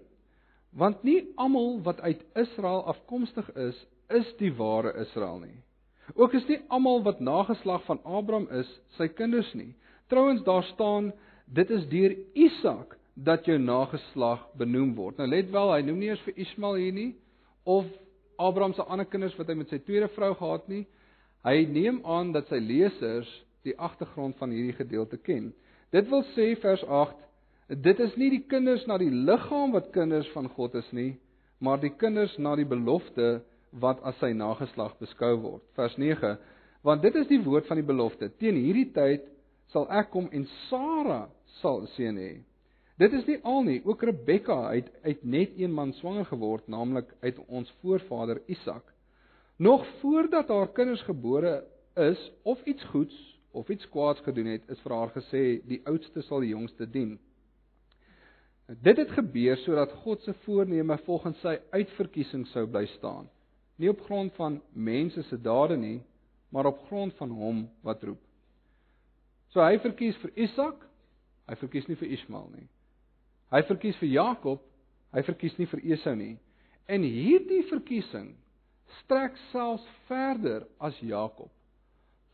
Want 0.75 1.03
nie 1.07 1.21
almal 1.39 1.77
wat 1.87 2.01
uit 2.01 2.25
Israel 2.35 2.83
afkomstig 2.91 3.47
is, 3.55 3.77
is 4.11 4.33
die 4.41 4.51
ware 4.59 4.91
Israel 4.99 5.39
nie. 5.39 5.61
Ook 6.15 6.35
is 6.35 6.47
nie 6.49 6.59
almal 6.69 7.05
wat 7.07 7.21
nageslag 7.21 7.85
van 7.87 8.01
Abraham 8.03 8.49
is, 8.51 8.69
sy 8.99 9.07
kinders 9.09 9.53
nie. 9.55 9.71
Trouwens 10.11 10.43
daar 10.45 10.67
staan 10.73 11.13
dit 11.47 11.71
is 11.71 11.87
deur 11.89 12.17
Isak 12.35 12.99
dat 13.15 13.47
jou 13.47 13.59
nageslag 13.59 14.43
benoem 14.59 14.95
word. 14.99 15.19
Nou 15.19 15.29
let 15.31 15.51
wel, 15.55 15.73
hy 15.73 15.83
noem 15.87 16.01
nie 16.03 16.11
eers 16.11 16.23
vir 16.27 16.41
Ismael 16.47 16.81
hier 16.83 16.97
nie 16.97 17.11
of 17.65 17.87
Abraham 18.43 18.75
se 18.75 18.83
ander 18.91 19.07
kinders 19.07 19.37
wat 19.39 19.49
hy 19.49 19.57
met 19.59 19.71
sy 19.71 19.79
tweede 19.87 20.11
vrou 20.17 20.33
gehad 20.35 20.67
nie. 20.69 20.83
Hy 21.47 21.65
neem 21.71 22.01
aan 22.09 22.33
dat 22.35 22.49
sy 22.51 22.59
lesers 22.59 23.31
die 23.65 23.77
agtergrond 23.79 24.37
van 24.41 24.53
hierdie 24.53 24.77
gedeelte 24.77 25.19
ken. 25.23 25.53
Dit 25.95 26.09
wil 26.11 26.25
sê 26.35 26.51
vers 26.61 26.83
8, 26.85 27.21
dit 27.85 28.01
is 28.03 28.17
nie 28.21 28.31
die 28.35 28.43
kinders 28.51 28.85
na 28.91 28.99
die 29.01 29.13
liggaam 29.13 29.73
wat 29.77 29.93
kinders 29.95 30.29
van 30.35 30.51
God 30.57 30.75
is 30.81 30.89
nie, 30.93 31.15
maar 31.63 31.79
die 31.81 31.93
kinders 31.97 32.35
na 32.43 32.57
die 32.59 32.69
belofte 32.69 33.39
wat 33.81 34.03
as 34.07 34.19
sy 34.21 34.33
nageslag 34.37 34.97
beskou 35.01 35.37
word. 35.43 35.63
Vers 35.79 35.95
9, 36.01 36.35
want 36.85 37.05
dit 37.07 37.15
is 37.17 37.31
die 37.31 37.41
woord 37.45 37.69
van 37.71 37.81
die 37.81 37.87
belofte. 37.87 38.29
Teen 38.41 38.59
hierdie 38.61 38.91
tyd 38.95 39.31
sal 39.73 39.87
ek 39.93 40.11
kom 40.13 40.27
en 40.35 40.45
Sara 40.67 41.25
sal 41.61 41.87
seën 41.95 42.19
hê. 42.21 42.35
Dit 42.97 43.13
is 43.13 43.25
nie 43.27 43.41
al 43.43 43.65
nie, 43.67 43.81
ook 43.85 44.03
Rebekka 44.07 44.71
het 44.71 44.91
uit 45.03 45.23
net 45.27 45.57
een 45.59 45.73
man 45.75 45.93
swanger 45.99 46.27
geword, 46.31 46.69
naamlik 46.71 47.11
uit 47.21 47.39
ons 47.47 47.71
voorvader 47.81 48.43
Isak. 48.47 48.93
Nog 49.57 49.87
voordat 50.01 50.49
haar 50.49 50.71
kinders 50.73 51.03
gebore 51.03 51.65
is 51.95 52.33
of 52.43 52.63
iets 52.65 52.85
goeds 52.85 53.17
of 53.51 53.69
iets 53.69 53.89
kwaads 53.89 54.21
gedoen 54.21 54.47
het, 54.47 54.69
is 54.71 54.81
vir 54.83 54.95
haar 54.95 55.11
gesê 55.15 55.43
die 55.67 55.81
oudste 55.87 56.23
sal 56.23 56.43
die 56.43 56.53
jongste 56.55 56.87
dien. 56.91 57.17
Dit 58.67 58.97
het 58.97 59.11
gebeur 59.15 59.57
sodat 59.63 59.93
God 60.03 60.23
se 60.23 60.35
voorneme 60.47 60.99
volgens 61.07 61.41
sy 61.43 61.57
uitverkiesing 61.71 62.47
sou 62.51 62.67
bly 62.67 62.87
staan, 62.95 63.27
nie 63.77 63.91
op 63.91 64.03
grond 64.07 64.35
van 64.39 64.61
mense 64.73 65.23
se 65.23 65.39
dade 65.39 65.77
nie, 65.77 65.99
maar 66.55 66.71
op 66.71 66.87
grond 66.87 67.15
van 67.19 67.31
hom 67.31 67.65
wat 67.83 68.03
roep. 68.07 68.23
So 69.51 69.63
hy 69.63 69.79
verkies 69.83 70.19
vir 70.23 70.35
Isak, 70.47 70.87
hy 71.51 71.59
verkies 71.59 71.91
nie 71.91 71.99
vir 71.99 72.15
Ismael 72.15 72.49
nie. 72.55 72.69
Hy 73.53 73.63
verkies 73.69 73.99
vir 74.01 74.09
Jakob, 74.09 74.63
hy 75.13 75.23
verkies 75.23 75.59
nie 75.59 75.67
vir 75.67 75.85
Esau 75.95 76.15
nie. 76.15 76.37
En 76.89 77.03
hierdie 77.03 77.65
verkiesing 77.69 78.35
strek 79.01 79.37
selfs 79.51 79.85
verder 80.09 80.67
as 80.79 80.97
Jakob 81.03 81.51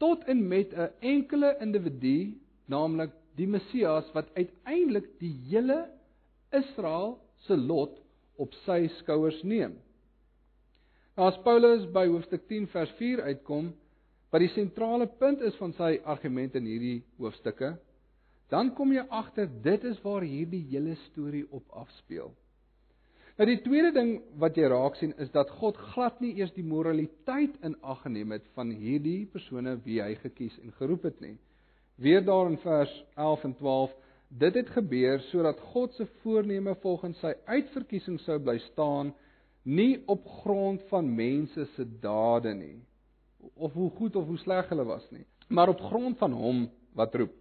tot 0.01 0.25
en 0.25 0.49
met 0.49 0.73
'n 0.73 0.91
enkele 0.99 1.57
individu, 1.61 2.33
naamlik 2.65 3.11
die 3.37 3.47
Messias 3.47 4.13
wat 4.13 4.29
uiteindelik 4.35 5.19
die 5.19 5.35
hele 5.49 5.89
Israel 6.51 7.19
se 7.37 7.57
lot 7.57 8.01
op 8.37 8.55
sy 8.65 8.89
skouers 8.89 9.43
neem. 9.43 9.77
Nou 11.17 11.29
as 11.29 11.43
Paulus 11.45 11.85
by 11.93 12.07
hoofstuk 12.07 12.47
10 12.49 12.67
vers 12.67 12.91
4 12.91 13.23
uitkom, 13.23 13.75
wat 14.31 14.41
die 14.41 14.53
sentrale 14.55 15.07
punt 15.07 15.41
is 15.41 15.57
van 15.61 15.73
sy 15.73 16.01
argument 16.05 16.55
in 16.55 16.65
hierdie 16.65 17.03
hoofstukke, 17.19 17.77
dan 18.51 18.75
kom 18.75 18.93
jy 18.93 19.05
agter 19.09 19.49
dit 19.63 19.85
is 19.85 19.99
waar 20.03 20.27
hierdie 20.27 20.63
hele 20.73 20.97
storie 21.09 21.47
op 21.51 21.65
afspeel. 21.71 22.33
Nou 23.39 23.47
die 23.49 23.61
tweede 23.65 23.93
ding 23.97 24.11
wat 24.43 24.59
jy 24.59 24.69
raak 24.69 24.99
sien 24.99 25.15
is 25.23 25.31
dat 25.33 25.49
God 25.61 25.79
glad 25.95 26.19
nie 26.21 26.35
eers 26.37 26.53
die 26.53 26.67
moraliteit 26.67 27.55
in 27.65 27.79
ag 27.81 28.03
geneem 28.05 28.35
het 28.37 28.45
van 28.59 28.73
hierdie 28.75 29.23
persone 29.33 29.79
wie 29.87 30.01
hy 30.03 30.13
gekies 30.21 30.59
en 30.61 30.75
geroep 30.77 31.07
het 31.09 31.23
nie. 31.25 31.39
Weer 31.97 32.21
daar 32.27 32.51
in 32.51 32.59
vers 32.61 32.93
11 33.17 33.47
en 33.49 33.57
12, 33.57 33.97
dit 34.45 34.61
het 34.61 34.75
gebeur 34.77 35.25
sodat 35.31 35.63
God 35.73 35.95
se 35.97 36.07
voorneme 36.21 36.75
volgens 36.83 37.19
sy 37.23 37.33
uitverkiesing 37.49 38.21
sou 38.27 38.39
bly 38.45 38.59
staan, 38.71 39.15
nie 39.65 40.03
op 40.09 40.27
grond 40.43 40.85
van 40.93 41.09
mense 41.09 41.65
se 41.75 41.89
dade 42.03 42.53
nie 42.55 42.77
of 43.57 43.73
hoe 43.73 43.89
goed 43.97 44.17
of 44.21 44.27
hoe 44.29 44.39
sleg 44.45 44.69
hulle 44.69 44.85
was 44.85 45.07
nie, 45.15 45.25
maar 45.49 45.73
op 45.73 45.81
grond 45.81 46.19
van 46.21 46.33
hom 46.37 46.67
wat 46.97 47.15
roep. 47.17 47.40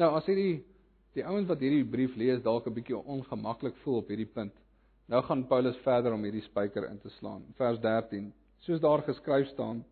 Nou 0.00 0.10
as 0.18 0.26
hierdie 0.26 0.64
die 1.14 1.22
ouens 1.22 1.46
wat 1.46 1.60
hierdie 1.62 1.86
brief 1.86 2.16
lees 2.18 2.42
dalk 2.42 2.66
'n 2.66 2.74
bietjie 2.74 2.96
ongemaklik 2.98 3.76
voel 3.84 4.00
op 4.02 4.08
hierdie 4.08 4.32
punt. 4.38 4.54
Nou 5.06 5.22
gaan 5.22 5.46
Paulus 5.46 5.76
verder 5.84 6.12
om 6.12 6.24
hierdie 6.24 6.42
spyker 6.42 6.88
in 6.90 6.98
te 6.98 7.10
slaan. 7.18 7.44
Vers 7.54 7.78
13. 7.80 8.32
Soos 8.58 8.80
daar 8.80 9.02
geskryf 9.02 9.46
staan: 9.48 9.84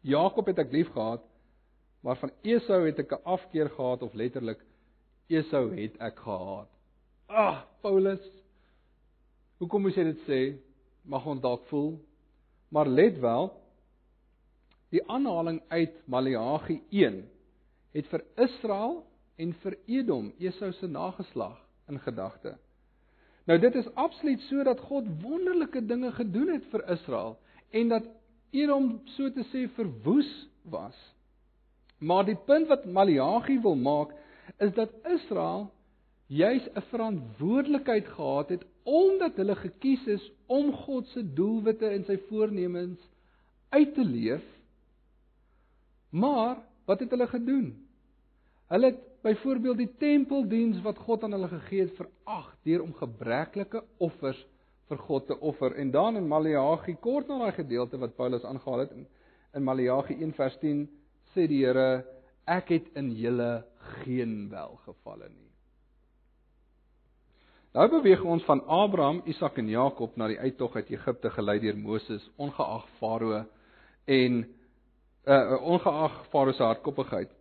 Jakob 0.00 0.46
het 0.46 0.58
ek 0.58 0.72
liefgehad, 0.72 1.22
maar 2.02 2.16
van 2.16 2.32
Esau 2.42 2.86
het 2.86 2.98
ek 2.98 3.12
'n 3.12 3.24
afkeer 3.24 3.70
gehad 3.70 4.02
of 4.02 4.14
letterlik 4.14 4.64
Esau 5.28 5.70
het 5.70 5.96
ek 6.00 6.18
gehaat. 6.18 6.68
Ag, 7.28 7.66
Paulus. 7.80 8.22
Hoekom 9.58 9.82
moet 9.82 9.94
jy 9.94 10.04
dit 10.04 10.20
sê? 10.26 10.58
Mag 11.04 11.26
ons 11.26 11.40
dalk 11.40 11.64
voel. 11.66 12.00
Maar 12.70 12.86
let 12.86 13.18
wel, 13.18 13.52
die 14.90 15.02
aanhaling 15.08 15.62
uit 15.68 16.02
Maleagi 16.06 16.82
1 16.90 17.28
het 17.92 18.06
vir 18.06 18.24
Israel 18.36 19.07
en 19.38 19.52
vir 19.62 19.76
Edom, 19.86 20.32
Esau 20.38 20.72
se 20.72 20.88
nageslag 20.90 21.58
in 21.88 22.00
gedagte. 22.02 22.56
Nou 23.48 23.56
dit 23.58 23.74
is 23.80 23.88
absoluut 23.94 24.42
so 24.48 24.64
dat 24.66 24.80
God 24.90 25.06
wonderlike 25.22 25.80
dinge 25.86 26.10
gedoen 26.12 26.50
het 26.52 26.66
vir 26.72 26.84
Israel 26.92 27.38
en 27.70 27.88
dat 27.94 28.08
Edom 28.50 28.90
so 29.14 29.30
te 29.32 29.44
sê 29.52 29.66
verwoes 29.76 30.28
was. 30.68 30.96
Maar 31.98 32.26
die 32.28 32.38
punt 32.48 32.68
wat 32.68 32.86
Maleagi 32.86 33.58
wil 33.64 33.76
maak 33.76 34.12
is 34.58 34.74
dat 34.76 34.92
Israel 35.14 35.70
juis 36.28 36.68
'n 36.74 36.84
verantwoordelikheid 36.90 38.06
gehad 38.06 38.48
het 38.48 38.64
omdat 38.82 39.36
hulle 39.36 39.56
gekies 39.56 40.06
is 40.06 40.30
om 40.46 40.72
God 40.72 41.06
se 41.08 41.22
doelwitte 41.34 41.88
en 41.88 42.04
sy 42.04 42.18
voornemens 42.28 43.00
uit 43.68 43.94
te 43.94 44.04
leef. 44.04 44.44
Maar 46.10 46.56
wat 46.84 47.00
het 47.00 47.10
hulle 47.10 47.26
gedoen? 47.26 47.88
Hulle 48.68 48.86
het 48.86 49.07
byvoorbeeld 49.22 49.76
die 49.76 49.90
tempeldiens 49.98 50.82
wat 50.82 50.98
God 50.98 51.24
aan 51.24 51.34
hulle 51.36 51.48
gegee 51.48 51.86
het 51.86 51.96
verag 51.98 52.52
deur 52.66 52.82
om 52.82 52.94
gebreklike 52.94 53.82
offers 53.98 54.40
vir 54.88 55.00
God 55.04 55.26
te 55.26 55.38
offer. 55.40 55.74
En 55.76 55.90
dan 55.90 56.16
in 56.16 56.28
Maleagi 56.28 56.96
kort 57.00 57.28
na 57.28 57.38
daai 57.38 57.52
gedeelte 57.52 57.98
wat 57.98 58.16
Paulus 58.16 58.44
aangehaal 58.44 58.86
het 58.86 58.94
in, 58.96 59.06
in 59.54 59.64
Maleagi 59.64 60.16
1:10 60.24 60.86
sê 61.34 61.46
die 61.48 61.64
Here 61.64 62.04
ek 62.46 62.72
het 62.72 62.88
in 62.96 63.10
julle 63.12 63.64
geen 64.02 64.48
welgevalle 64.50 65.28
nie. 65.28 65.48
Nou 67.76 67.84
beweeg 67.92 68.22
ons 68.24 68.44
van 68.48 68.62
Abraham, 68.64 69.20
Isak 69.28 69.58
en 69.60 69.68
Jakob 69.68 70.16
na 70.16 70.26
die 70.28 70.38
uittog 70.40 70.76
uit 70.76 70.88
Egipte 70.90 71.30
gelei 71.30 71.58
deur 71.60 71.76
Moses, 71.76 72.24
ongeag 72.36 72.86
Farao 72.98 73.44
en 74.06 74.38
uh 75.28 75.58
ongeag 75.60 76.22
Farao 76.32 76.52
se 76.52 76.62
hardkoppigheid. 76.62 77.37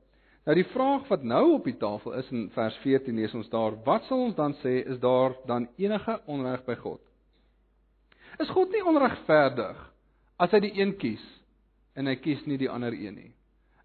Nou 0.48 0.56
die 0.56 0.70
vraag 0.72 1.10
wat 1.12 1.25
nou 1.27 1.58
op 1.58 1.66
die 1.68 1.75
tafel 1.75 2.13
is 2.22 2.27
in 2.32 2.46
vers 2.56 2.75
14 2.80 3.18
lees 3.20 3.34
ons 3.36 3.50
daar, 3.51 3.74
wat 3.84 4.06
sal 4.08 4.22
ons 4.30 4.36
dan 4.38 4.54
sê 4.62 4.77
is 4.88 5.00
daar 5.04 5.36
dan 5.50 5.66
enige 5.75 6.16
onreg 6.32 6.63
by 6.63 6.77
God? 6.80 7.01
Is 8.39 8.54
God 8.56 8.72
nie 8.72 8.84
onregverdig 8.88 9.82
as 10.39 10.56
hy 10.56 10.62
die 10.63 10.72
een 10.80 10.94
kies 11.01 11.25
en 12.00 12.08
hy 12.08 12.16
kies 12.22 12.46
nie 12.48 12.60
die 12.62 12.72
ander 12.72 12.96
een 12.96 13.18
nie? 13.20 13.34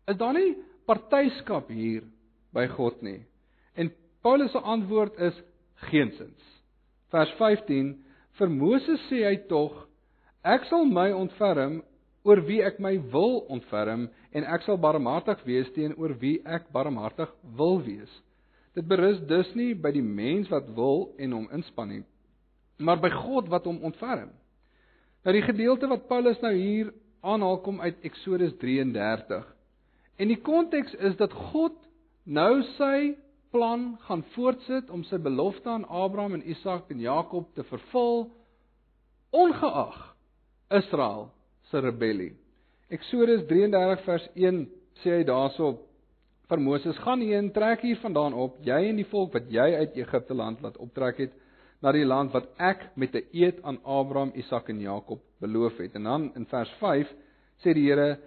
Is 0.07 0.21
daar 0.21 0.37
nie 0.38 0.54
partyskap 0.87 1.73
hier 1.75 2.07
by 2.54 2.69
God 2.76 3.02
nie? 3.02 3.25
En 3.75 3.90
Paulus 4.23 4.54
se 4.54 4.62
antwoord 4.62 5.19
is 5.19 5.42
geensins. 5.90 6.50
Vers 7.11 7.33
15: 7.40 7.97
Vir 8.38 8.54
Moses 8.54 9.02
sê 9.11 9.25
hy 9.26 9.35
tog: 9.50 9.75
Ek 10.47 10.71
sal 10.71 10.87
my 10.87 11.11
ontferm 11.11 11.81
oor 12.22 12.42
wie 12.46 12.60
ek 12.62 12.78
my 12.82 12.94
wil 13.12 13.40
ontferm 13.50 14.06
en 14.32 14.46
ek 14.46 14.66
sal 14.66 14.78
barmhartig 14.80 15.42
wees 15.46 15.70
teenoor 15.74 16.14
wie 16.20 16.38
ek 16.46 16.68
barmhartig 16.74 17.30
wil 17.58 17.80
wees. 17.82 18.12
Dit 18.76 18.86
berus 18.88 19.20
dus 19.28 19.50
nie 19.58 19.72
by 19.74 19.92
die 19.92 20.04
mens 20.04 20.50
wat 20.52 20.70
wil 20.76 21.10
en 21.18 21.34
hom 21.36 21.48
inspann 21.52 21.90
nie, 21.92 22.04
maar 22.78 23.02
by 23.02 23.10
God 23.14 23.50
wat 23.52 23.66
hom 23.68 23.82
ontferm. 23.84 24.30
Nou 25.22 25.34
die 25.36 25.44
gedeelte 25.44 25.90
wat 25.90 26.08
Paulus 26.10 26.40
nou 26.42 26.54
hier 26.54 26.92
aanhaal 27.22 27.60
kom 27.62 27.80
uit 27.82 28.00
Eksodus 28.06 28.54
33. 28.58 29.44
En 30.18 30.30
die 30.30 30.40
konteks 30.42 30.94
is 30.98 31.14
dat 31.20 31.34
God 31.52 31.76
nou 32.24 32.62
sy 32.76 33.14
plan 33.52 33.92
gaan 34.06 34.24
voortsit 34.32 34.90
om 34.90 35.04
sy 35.04 35.18
belofte 35.22 35.68
aan 35.68 35.84
Abraham 35.84 36.38
en 36.38 36.46
Isak 36.48 36.90
en 36.90 37.02
Jakob 37.02 37.50
te 37.54 37.66
vervul 37.68 38.24
ongeag 39.30 39.98
Israel 40.72 41.28
se 41.72 41.80
rebellie. 41.80 42.32
Eksodus 42.92 43.46
33 43.48 44.04
vers 44.06 44.28
1 44.36 44.66
sê 45.02 45.16
hy 45.18 45.24
daarso 45.28 45.72
vir 46.50 46.60
Moses: 46.60 46.98
"Gaan 47.00 47.24
heen, 47.24 47.50
trek 47.52 47.80
hier 47.80 48.00
vandaan 48.02 48.34
op, 48.34 48.58
jy 48.60 48.80
en 48.90 49.00
die 49.00 49.08
volk 49.08 49.32
wat 49.38 49.48
jy 49.50 49.68
uit 49.80 49.96
Egipte 49.96 50.36
land 50.36 50.60
laat 50.60 50.76
optrek 50.76 51.22
het, 51.24 51.32
na 51.82 51.92
die 51.92 52.04
land 52.04 52.34
wat 52.36 52.50
ek 52.58 52.90
met 52.96 53.14
'n 53.16 53.24
eed 53.32 53.62
aan 53.64 53.80
Abraham, 53.84 54.32
Isak 54.34 54.68
en 54.68 54.80
Jakob 54.80 55.20
beloof 55.40 55.78
het." 55.78 55.94
En 55.94 56.04
dan 56.04 56.32
in 56.37 56.46
vers 56.46 56.70
5 56.80 57.08
sê 57.64 57.74
die 57.74 57.88
Here: 57.88 58.18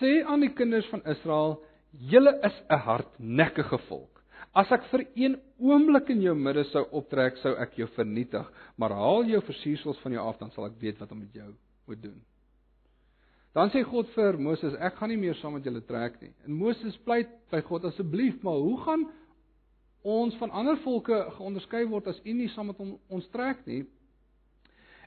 "Sê 0.00 0.24
aan 0.24 0.40
die 0.40 0.54
kinders 0.54 0.86
van 0.86 1.02
Israel: 1.04 1.62
Julle 1.92 2.40
is 2.42 2.62
'n 2.70 2.78
hardnekkige 2.78 3.78
volk. 3.88 4.22
As 4.54 4.70
ek 4.70 4.84
vir 4.84 5.06
een 5.14 5.40
oomblik 5.58 6.08
in 6.08 6.20
jou 6.20 6.34
midde 6.34 6.64
sou 6.64 6.86
optrek, 6.90 7.36
sou 7.36 7.54
ek 7.56 7.74
jou 7.74 7.88
vernietig, 7.88 8.50
maar 8.76 8.90
haal 8.90 9.24
jou 9.24 9.40
versiersels 9.40 9.98
van 9.98 10.12
jou 10.12 10.26
af, 10.26 10.38
dan 10.38 10.50
sal 10.50 10.66
ek 10.66 10.80
weet 10.80 10.98
wat 10.98 11.12
om 11.12 11.18
met 11.18 11.32
jou 11.32 11.54
moet 11.86 12.02
doen." 12.02 12.33
Dan 13.54 13.70
sê 13.70 13.84
God 13.86 14.08
vir 14.16 14.38
Moses, 14.42 14.74
ek 14.82 14.96
gaan 14.98 15.12
nie 15.12 15.20
meer 15.20 15.36
saam 15.38 15.54
met 15.54 15.66
julle 15.66 15.82
trek 15.86 16.16
nie. 16.22 16.32
En 16.46 16.56
Moses 16.58 16.96
pleit 17.06 17.30
by 17.54 17.60
God 17.68 17.86
asseblief, 17.86 18.40
maar 18.42 18.58
hoe 18.58 18.78
gaan 18.82 19.04
ons 20.02 20.34
van 20.40 20.50
ander 20.50 20.76
volke 20.82 21.20
geonderskei 21.36 21.84
word 21.88 22.10
as 22.10 22.18
U 22.24 22.34
nie 22.34 22.50
saam 22.52 22.72
met 22.72 22.80
ons 22.82 23.28
trek 23.32 23.62
nie? 23.70 23.84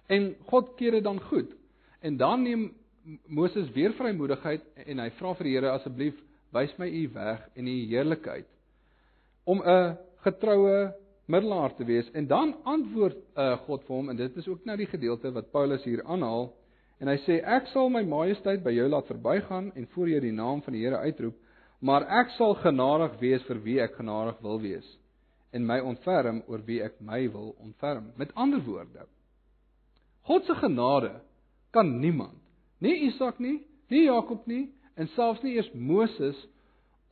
En 0.08 0.32
God 0.48 0.72
keer 0.80 0.96
dit 0.96 1.04
dan 1.04 1.20
goed. 1.28 1.52
En 2.00 2.18
dan 2.18 2.46
neem 2.48 2.70
Moses 3.28 3.68
weer 3.76 3.92
vrymoedigheid 4.00 4.64
en 4.86 5.04
hy 5.04 5.10
vra 5.20 5.34
vir 5.36 5.48
die 5.48 5.56
Here 5.58 5.74
asseblief, 5.76 6.16
wys 6.56 6.72
my 6.80 6.88
U 6.88 7.04
weg 7.16 7.44
en 7.56 7.68
U 7.68 7.76
heerlikheid 7.92 8.48
om 9.48 9.62
'n 9.64 9.98
getroue 10.24 10.94
middelaar 11.26 11.76
te 11.76 11.86
wees. 11.86 12.12
En 12.12 12.28
dan 12.28 12.56
antwoord 12.64 13.18
uh, 13.36 13.58
God 13.68 13.84
vir 13.84 13.96
hom 13.96 14.10
en 14.10 14.16
dit 14.16 14.36
is 14.36 14.48
ook 14.48 14.66
nou 14.66 14.78
die 14.78 14.88
gedeelte 14.88 15.32
wat 15.32 15.52
Paulus 15.52 15.84
hier 15.84 16.04
aanhaal. 16.04 16.54
En 17.02 17.12
hy 17.12 17.18
sê 17.26 17.42
ek 17.46 17.70
sal 17.74 17.92
my 17.94 18.02
majesteit 18.08 18.64
by 18.66 18.74
jou 18.74 18.88
laat 18.90 19.10
verbygaan 19.10 19.72
en 19.76 19.90
voor 19.94 20.10
jou 20.10 20.22
die 20.24 20.34
naam 20.34 20.64
van 20.66 20.74
die 20.74 20.82
Here 20.86 21.02
uitroep, 21.06 21.36
maar 21.80 22.08
ek 22.22 22.34
sal 22.38 22.56
genadig 22.64 23.20
wees 23.22 23.44
vir 23.46 23.60
wie 23.66 23.78
ek 23.84 24.00
genadig 24.00 24.40
wil 24.42 24.58
wees 24.64 24.88
en 25.56 25.66
my 25.66 25.78
ontferm 25.80 26.42
oor 26.52 26.62
wie 26.68 26.82
ek 26.84 26.98
my 27.02 27.22
wil 27.32 27.54
ontferm. 27.64 28.12
Met 28.20 28.34
ander 28.36 28.62
woorde, 28.66 29.06
God 30.28 30.46
se 30.46 30.58
genade 30.60 31.14
kan 31.72 32.00
niemand, 32.02 32.38
nie 32.84 33.08
Isak 33.08 33.40
nie, 33.40 33.62
nie 33.94 34.08
Jakob 34.08 34.46
nie 34.50 34.68
en 34.98 35.10
selfs 35.16 35.44
nie 35.46 35.56
eers 35.56 35.70
Moses 35.74 36.38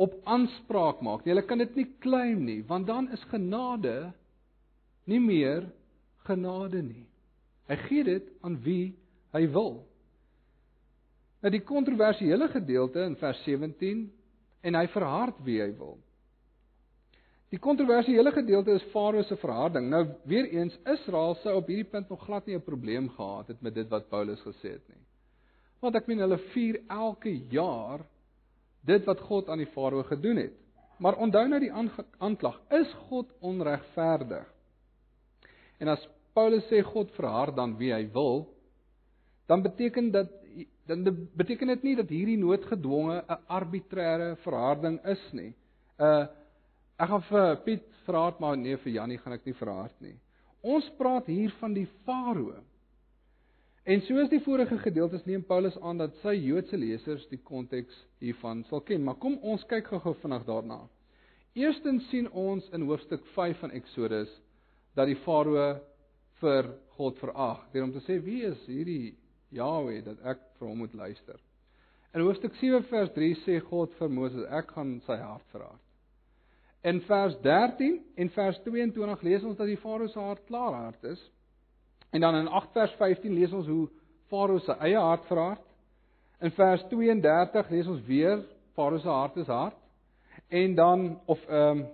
op 0.02 0.18
aanspraak 0.28 1.00
maak 1.06 1.24
nie. 1.24 1.32
Hulle 1.32 1.46
kan 1.48 1.62
dit 1.62 1.78
nie 1.78 1.88
claim 2.04 2.44
nie, 2.44 2.60
want 2.68 2.90
dan 2.90 3.08
is 3.16 3.24
genade 3.32 4.12
nie 5.08 5.22
meer 5.22 5.70
genade 6.28 6.82
nie. 6.84 7.06
Hy 7.70 7.78
gee 7.88 8.06
dit 8.06 8.28
aan 8.46 8.58
wie 8.66 8.96
hy 9.36 9.46
wil. 9.52 9.84
Nou 11.44 11.52
die 11.54 11.64
kontroversiële 11.68 12.48
gedeelte 12.54 13.04
in 13.06 13.18
vers 13.20 13.44
17 13.46 14.06
en 14.66 14.78
hy 14.80 14.88
verhard 14.94 15.38
wie 15.46 15.60
hy 15.62 15.70
wil. 15.78 16.00
Die 17.54 17.62
kontroversiële 17.62 18.32
gedeelte 18.34 18.74
is 18.74 18.86
Farao 18.92 19.24
se 19.24 19.38
verharding. 19.38 19.88
Nou 19.92 20.02
weer 20.28 20.48
eens 20.50 20.74
Israel 20.96 21.38
sou 21.44 21.54
op 21.60 21.70
hierdie 21.70 21.88
punt 21.88 22.10
nog 22.10 22.24
glad 22.26 22.48
nie 22.48 22.56
'n 22.56 22.66
probleem 22.66 23.10
gehad 23.10 23.48
het 23.48 23.62
met 23.62 23.76
dit 23.76 23.88
wat 23.90 24.10
Paulus 24.10 24.42
gesê 24.42 24.74
het 24.74 24.88
nie. 24.90 25.04
Want 25.80 25.96
ek 25.96 26.08
meen 26.08 26.20
hulle 26.20 26.38
vier 26.38 26.82
elke 26.88 27.32
jaar 27.50 28.06
dit 28.86 29.06
wat 29.06 29.20
God 29.20 29.50
aan 29.50 29.58
die 29.58 29.72
Farao 29.74 30.04
gedoen 30.04 30.38
het. 30.38 30.54
Maar 30.98 31.18
onthou 31.18 31.48
nou 31.48 31.60
die 31.60 31.74
aanklag, 32.20 32.62
is 32.72 32.94
God 32.94 33.32
onregverdig? 33.40 34.54
En 35.80 35.88
as 35.88 36.10
Paulus 36.34 36.64
sê 36.72 36.82
God 36.84 37.12
verhard 37.12 37.56
dan 37.56 37.78
wie 37.78 37.94
hy 37.94 38.06
wil, 38.12 38.55
dan 39.48 39.62
beteken 39.62 40.12
dat 40.12 40.32
dan 40.86 41.28
beteken 41.34 41.68
dit 41.68 41.84
nie 41.84 41.96
dat 41.96 42.10
hierdie 42.10 42.38
noodgedwonge 42.38 43.24
'n 43.28 43.40
arbitreëre 43.48 44.36
verharding 44.44 45.00
is 45.06 45.32
nie. 45.32 45.54
Uh 46.00 46.28
ek 46.98 47.10
gaan 47.10 47.24
vir 47.30 47.58
Piet 47.64 47.84
verraad 48.06 48.40
maar 48.40 48.58
nee 48.58 48.78
vir 48.78 48.92
Jannie 48.92 49.18
gaan 49.18 49.34
ek 49.34 49.46
nie 49.46 49.54
verhard 49.54 50.02
nie. 50.02 50.16
Ons 50.62 50.90
praat 50.98 51.26
hier 51.26 51.52
van 51.60 51.74
die 51.74 51.88
Farao. 52.06 52.64
En 53.86 54.02
soos 54.02 54.30
die 54.30 54.40
vorige 54.40 54.78
gedeeltes 54.78 55.26
neem 55.26 55.44
Paulus 55.44 55.76
aan 55.82 55.98
dat 55.98 56.16
sy 56.24 56.34
Joodse 56.34 56.78
lesers 56.78 57.28
die 57.30 57.38
konteks 57.38 57.94
hiervan 58.20 58.64
sal 58.64 58.82
ken, 58.82 59.04
maar 59.04 59.20
kom 59.22 59.38
ons 59.46 59.66
kyk 59.70 59.92
gou-gou 59.92 60.16
vinnig 60.24 60.46
daarna. 60.48 60.80
Eerstens 61.54 62.08
sien 62.10 62.30
ons 62.32 62.70
in 62.74 62.82
hoofstuk 62.82 63.26
5 63.36 63.60
van 63.60 63.72
Eksodus 63.72 64.32
dat 64.96 65.06
die 65.08 65.20
Farao 65.26 65.76
vir 66.42 66.72
God 66.98 67.20
verag 67.20 67.62
deur 67.74 67.84
om 67.84 67.94
te 67.94 68.02
sê 68.08 68.18
wie 68.24 68.42
is 68.48 68.66
hierdie 68.66 69.14
Jahwe 69.56 70.02
dat 70.06 70.22
ek 70.28 70.42
vir 70.60 70.68
hom 70.68 70.84
moet 70.84 70.94
luister. 70.94 71.40
In 72.16 72.24
hoofstuk 72.24 72.56
7 72.60 72.84
vers 72.90 73.12
3 73.16 73.42
sê 73.44 73.58
God 73.70 73.94
vir 74.00 74.12
Moses 74.12 74.46
ek 74.60 74.72
gaan 74.76 74.98
sy 75.08 75.18
hart 75.20 75.46
verhard. 75.52 75.82
In 76.86 77.02
vers 77.08 77.36
13 77.44 77.98
en 78.22 78.30
vers 78.36 78.60
22 78.68 79.24
lees 79.26 79.44
ons 79.44 79.58
dat 79.58 79.68
die 79.68 79.80
Farao 79.82 80.08
se 80.08 80.22
hart 80.22 80.44
klaar 80.48 80.76
hard 80.78 81.08
is. 81.12 81.22
En 82.14 82.22
dan 82.22 82.38
in 82.44 82.48
8 82.48 82.72
vers 82.78 82.94
15 83.00 83.34
lees 83.34 83.54
ons 83.58 83.68
hoe 83.68 83.88
Farao 84.30 84.62
se 84.64 84.76
eie 84.86 85.02
hart 85.02 85.26
verhard. 85.32 85.66
In 86.46 86.54
vers 86.54 86.86
32 86.92 87.72
lees 87.74 87.90
ons 87.90 88.06
weer 88.08 88.44
Farao 88.78 89.02
se 89.02 89.10
hart 89.10 89.38
is 89.42 89.52
hard. 89.52 89.78
En 90.50 90.76
dan 90.76 91.08
of 91.26 91.42
ehm 91.50 91.80
um, 91.80 91.86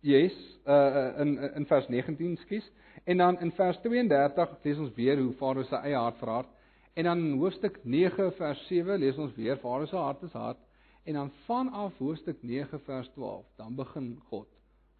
Yes, 0.00 0.32
uh 0.66 1.20
in 1.20 1.38
in 1.54 1.66
vers 1.66 1.88
19, 1.88 2.36
skus. 2.36 2.64
En 3.10 3.16
dan 3.16 3.40
in 3.40 3.50
vers 3.52 3.78
32 3.82 4.50
lees 4.62 4.78
ons 4.78 4.90
weer 4.94 5.18
hoe 5.18 5.32
Farao 5.38 5.64
se 5.66 5.78
eie 5.82 5.98
hart 5.98 6.18
verhard. 6.20 6.50
En 6.94 7.08
dan 7.08 7.22
in 7.24 7.38
hoofstuk 7.40 7.80
9 7.82 8.28
vers 8.36 8.60
7 8.68 8.98
lees 9.02 9.16
ons 9.18 9.32
weer 9.34 9.56
Farao 9.58 9.88
se 9.90 9.96
hart 9.98 10.22
is 10.22 10.36
hard. 10.38 10.60
En 11.04 11.18
dan 11.18 11.32
vanaf 11.46 11.96
hoofstuk 11.98 12.42
9 12.46 12.78
vers 12.86 13.08
12, 13.16 13.46
dan 13.56 13.74
begin 13.74 14.12
God 14.28 14.46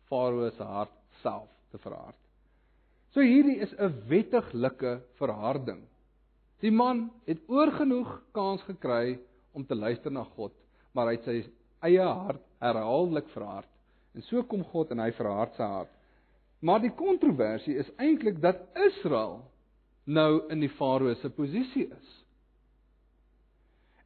Farao 0.09 0.49
se 0.57 0.67
hart 0.67 0.97
self 1.21 1.53
te 1.71 1.79
verhard. 1.79 2.19
So 3.15 3.23
hierdie 3.23 3.61
is 3.63 3.75
'n 3.79 3.95
wettiglike 4.09 4.97
verharding. 5.23 5.87
Die 6.61 6.73
man 6.73 7.11
het 7.27 7.39
oorgenoeg 7.47 8.23
kans 8.33 8.63
gekry 8.63 9.19
om 9.53 9.67
te 9.67 9.75
luister 9.75 10.11
na 10.11 10.25
God, 10.25 10.53
maar 10.93 11.07
hy 11.07 11.15
het 11.15 11.25
sy 11.25 11.45
eie 11.81 12.03
hart 12.03 12.43
herhaaldelik 12.59 13.29
verhard. 13.29 13.71
En 14.15 14.23
so 14.23 14.43
kom 14.43 14.65
God 14.65 14.91
en 14.91 14.99
hy 14.99 15.11
verhard 15.13 15.55
sy 15.55 15.63
hart. 15.63 16.00
Maar 16.61 16.83
die 16.85 16.93
kontroversie 16.93 17.79
is 17.81 17.89
eintlik 17.97 18.41
dat 18.43 18.61
Israel 18.89 19.41
nou 20.05 20.43
in 20.53 20.61
die 20.61 20.73
Farao 20.77 21.15
se 21.21 21.31
posisie 21.33 21.87
is. 21.89 22.17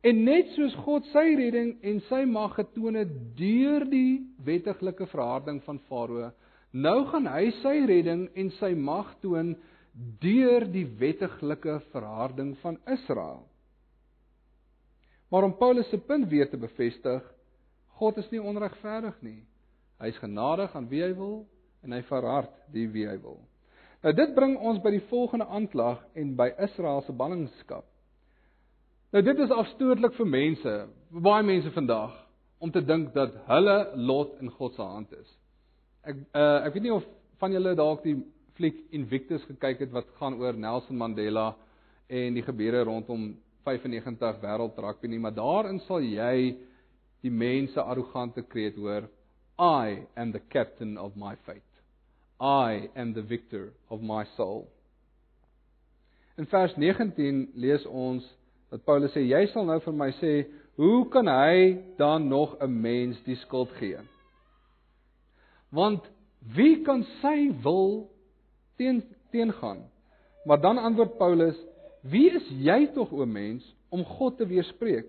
En 0.04 0.20
net 0.26 0.50
soos 0.52 0.74
God 0.84 1.06
sy 1.14 1.24
redding 1.38 1.78
en 1.82 2.00
sy 2.10 2.24
mag 2.28 2.52
getoon 2.58 2.98
het 3.00 3.12
deur 3.38 3.86
die 3.88 4.20
wettiglike 4.44 5.06
verharding 5.08 5.62
van 5.64 5.80
Farao, 5.88 6.28
nou 6.74 6.98
gaan 7.08 7.26
hy 7.30 7.48
sy 7.62 7.78
redding 7.88 8.26
en 8.36 8.50
sy 8.58 8.74
mag 8.76 9.14
toon 9.22 9.54
deur 10.20 10.66
die 10.74 10.84
wettiglike 11.00 11.78
verharding 11.94 12.52
van 12.62 12.76
Israel. 12.90 13.46
Maar 15.30 15.48
om 15.48 15.56
Paulus 15.56 15.88
se 15.90 15.98
punt 15.98 16.28
weer 16.28 16.50
te 16.50 16.58
bevestig, 16.60 17.22
God 17.98 18.18
is 18.20 18.28
nie 18.30 18.42
onregverdig 18.42 19.16
nie. 19.22 19.40
Hy 20.02 20.10
is 20.10 20.20
genadig 20.20 20.74
aan 20.76 20.90
wie 20.90 21.02
hy 21.02 21.12
wil 21.16 21.44
en 21.84 21.92
hy 21.92 22.02
verhard 22.08 22.52
die 22.72 22.86
wie 22.92 23.06
hy 23.08 23.16
wil. 23.22 23.38
Nou 24.04 24.12
dit 24.12 24.34
bring 24.36 24.58
ons 24.60 24.80
by 24.84 24.92
die 24.92 25.04
volgende 25.08 25.46
aanklag 25.48 26.02
en 26.18 26.34
by 26.36 26.50
Israel 26.66 27.02
se 27.06 27.12
ballingskap. 27.16 27.86
Nou 29.14 29.22
dit 29.24 29.40
is 29.44 29.54
afstootlik 29.54 30.16
vir 30.18 30.28
mense, 30.28 30.74
vir 31.14 31.24
baie 31.24 31.46
mense 31.46 31.70
vandag 31.72 32.12
om 32.58 32.72
te 32.72 32.82
dink 32.84 33.12
dat 33.14 33.36
hulle 33.48 33.78
lot 33.96 34.36
in 34.42 34.50
God 34.58 34.74
se 34.76 34.82
hand 34.82 35.12
is. 35.16 35.30
Ek 36.04 36.20
uh, 36.36 36.66
ek 36.66 36.74
weet 36.74 36.86
nie 36.88 36.94
of 36.94 37.06
van 37.40 37.54
julle 37.54 37.74
dalk 37.78 38.04
die 38.04 38.18
fliek 38.58 38.76
Invictus 38.94 39.44
gekyk 39.48 39.86
het 39.86 39.92
wat 39.94 40.12
gaan 40.18 40.36
oor 40.40 40.56
Nelson 40.56 40.98
Mandela 40.98 41.52
en 42.08 42.36
die 42.36 42.44
gebeure 42.44 42.84
rondom 42.86 43.32
95 43.64 44.40
wêreld 44.42 44.78
rugby 44.78 45.08
nie, 45.08 45.18
maar 45.18 45.34
daarin 45.34 45.80
sal 45.86 46.04
jy 46.04 46.54
die 47.24 47.32
mense 47.32 47.80
arrogante 47.80 48.44
kreet 48.44 48.76
hoor 48.76 49.08
I 49.58 50.04
am 50.16 50.32
the 50.32 50.42
captain 50.52 50.98
of 50.98 51.16
my 51.16 51.36
fate. 51.46 51.73
I 52.40 52.88
am 52.96 53.14
the 53.14 53.22
victor 53.22 53.72
of 53.88 54.02
my 54.02 54.24
soul. 54.36 54.68
In 56.36 56.46
vers 56.46 56.74
19 56.76 57.52
lees 57.54 57.86
ons 57.86 58.24
dat 58.70 58.82
Paulus 58.84 59.12
sê 59.14 59.22
jy 59.22 59.44
sal 59.52 59.68
nou 59.68 59.78
vir 59.84 59.94
my 59.94 60.10
sê 60.18 60.32
hoe 60.74 61.04
kan 61.14 61.30
hy 61.30 61.78
dan 61.98 62.28
nog 62.28 62.56
'n 62.60 62.80
mens 62.82 63.20
die 63.22 63.36
skuld 63.46 63.70
gee? 63.78 63.98
Want 65.70 66.02
wie 66.56 66.82
kan 66.82 67.04
sy 67.22 67.54
wil 67.62 68.10
teen 68.76 69.02
teengaan? 69.30 69.84
Maar 70.44 70.60
dan 70.60 70.78
antwoord 70.78 71.18
Paulus: 71.18 71.56
Wie 72.02 72.30
is 72.30 72.48
jy 72.48 72.86
tog 72.94 73.12
o 73.12 73.26
mens 73.26 73.64
om 73.88 74.04
God 74.04 74.36
te 74.36 74.46
weerspreek? 74.46 75.06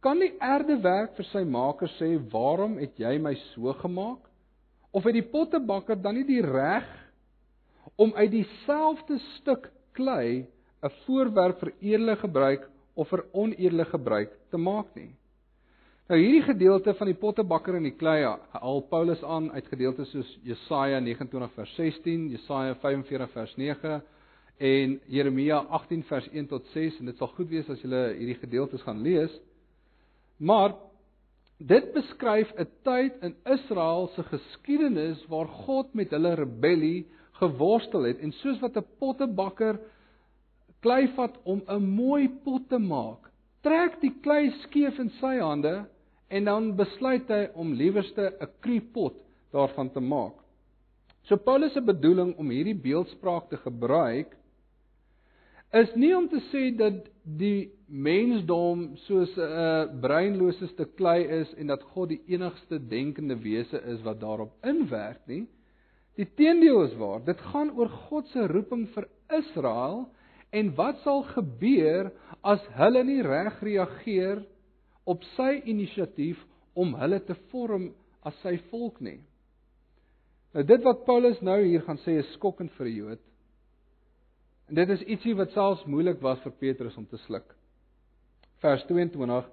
Kan 0.00 0.18
die 0.18 0.34
aarde 0.40 0.80
werk 0.82 1.14
vir 1.16 1.24
sy 1.24 1.44
maker 1.44 1.88
sê: 1.88 2.18
"Waarom 2.30 2.78
het 2.78 2.98
jy 2.98 3.18
my 3.18 3.34
so 3.34 3.72
gemaak?" 3.72 4.20
Of 4.96 5.04
het 5.04 5.18
die 5.18 5.26
pottebakker 5.28 5.98
dan 6.00 6.16
nie 6.16 6.24
die 6.24 6.42
reg 6.44 6.86
om 8.00 8.14
uit 8.16 8.30
dieselfde 8.32 9.18
stuk 9.36 9.68
klei 9.96 10.46
'n 10.82 10.92
voorwerp 11.04 11.60
vir 11.60 11.72
eerlike 11.80 12.20
gebruik 12.24 12.68
of 12.94 13.08
vir 13.08 13.24
oneerlike 13.32 13.90
gebruik 13.90 14.32
te 14.50 14.56
maak 14.56 14.94
nie. 14.94 15.12
Nou 16.08 16.18
hierdie 16.20 16.42
gedeelte 16.42 16.94
van 16.94 17.06
die 17.06 17.18
pottebakker 17.18 17.74
en 17.74 17.82
die 17.82 17.96
klei 17.98 18.22
haal 18.24 18.80
Paulus 18.90 19.22
aan 19.24 19.50
uit 19.52 19.66
gedeeltes 19.66 20.10
soos 20.10 20.38
Jesaja 20.42 21.00
29 21.00 21.52
vers 21.52 21.74
16, 21.74 22.28
Jesaja 22.30 22.74
45 22.74 23.30
vers 23.30 23.56
9 23.56 24.02
en 24.58 25.00
Jeremia 25.06 25.58
18 25.58 26.04
vers 26.04 26.28
1 26.32 26.46
tot 26.46 26.66
6 26.72 27.00
en 27.00 27.06
dit 27.06 27.18
sal 27.18 27.28
goed 27.28 27.48
wees 27.48 27.68
as 27.68 27.82
jy 27.82 27.88
hierdie 27.88 28.38
gedeeltes 28.38 28.82
gaan 28.82 29.02
lees. 29.02 29.34
Maar 30.38 30.76
dit 31.58 31.92
beskryf 31.92 32.52
'n 32.58 32.68
tyd 32.84 33.12
in 33.22 33.36
Israel 33.44 34.08
se 34.14 34.22
geskiedenis 34.22 35.26
waar 35.28 35.48
God 35.48 35.94
met 35.94 36.10
hulle 36.10 36.34
rebellie 36.34 37.06
geworstel 37.32 38.02
het 38.02 38.18
en 38.20 38.32
soos 38.32 38.60
wat 38.60 38.76
'n 38.76 38.84
pottebakker 38.98 39.80
klei 40.80 41.08
vat 41.16 41.36
om 41.44 41.62
'n 41.68 41.82
mooi 41.82 42.28
pot 42.44 42.68
te 42.68 42.78
maak, 42.78 43.30
trek 43.62 44.00
die 44.00 44.14
klei 44.22 44.50
skeef 44.62 44.98
in 44.98 45.10
sy 45.20 45.38
hande 45.38 45.86
en 46.28 46.44
dan 46.44 46.76
besluit 46.76 47.28
hy 47.28 47.48
om 47.54 47.72
liewerste 47.72 48.34
'n 48.40 48.48
kriepot 48.60 49.14
daarvan 49.52 49.90
te 49.90 50.00
maak. 50.00 50.34
So 51.22 51.36
Paulus 51.36 51.72
se 51.72 51.80
bedoeling 51.80 52.36
om 52.36 52.50
hierdie 52.50 52.74
beeldspraak 52.74 53.48
te 53.50 53.56
gebruik 53.56 54.36
is 55.72 55.94
nie 55.94 56.12
om 56.16 56.28
te 56.28 56.40
sê 56.50 56.70
dat 56.76 57.06
die 57.24 57.72
mensdom 57.86 58.96
soos 59.06 59.32
'n 59.36 59.40
uh, 59.40 60.00
breinlose 60.00 60.66
stuk 60.68 60.96
klei 60.96 61.24
is 61.40 61.54
en 61.54 61.66
dat 61.66 61.82
God 61.82 62.08
die 62.08 62.22
enigste 62.26 62.78
denkende 62.78 63.36
wese 63.42 63.82
is 63.82 64.02
wat 64.02 64.20
daarop 64.20 64.52
inwerk 64.62 65.26
nie. 65.26 65.46
Die 66.16 66.28
teendeel 66.34 66.82
is 66.82 66.94
waar. 66.96 67.24
Dit 67.24 67.40
gaan 67.40 67.70
oor 67.70 67.88
God 67.88 68.28
se 68.28 68.46
roeping 68.46 68.88
vir 68.94 69.08
Israel 69.28 70.08
En 70.50 70.74
wat 70.74 71.00
sal 71.04 71.24
gebeur 71.34 72.10
as 72.46 72.62
hulle 72.78 73.02
nie 73.04 73.22
reg 73.24 73.58
reageer 73.66 74.44
op 75.04 75.24
sy 75.34 75.56
inisiatief 75.68 76.38
om 76.78 76.94
hulle 77.00 77.18
te 77.26 77.36
vorm 77.50 77.90
as 78.26 78.36
sy 78.44 78.56
volk 78.70 79.00
nie? 79.04 79.18
Nou 80.54 80.64
dit 80.64 80.84
wat 80.86 81.04
Paulus 81.08 81.42
nou 81.44 81.58
hier 81.64 81.84
gaan 81.86 82.00
sê 82.04 82.18
is 82.22 82.32
skokkend 82.38 82.72
vir 82.78 82.86
'n 82.86 82.96
Jood. 82.96 83.22
En 84.66 84.74
dit 84.74 84.90
is 84.90 85.04
ietsie 85.06 85.34
wat 85.38 85.52
selfs 85.54 85.84
moeilik 85.86 86.18
was 86.22 86.40
vir 86.42 86.54
Petrus 86.58 86.96
om 86.98 87.06
te 87.06 87.18
sluk. 87.26 87.46
Vers 88.64 88.82
22: 88.88 89.44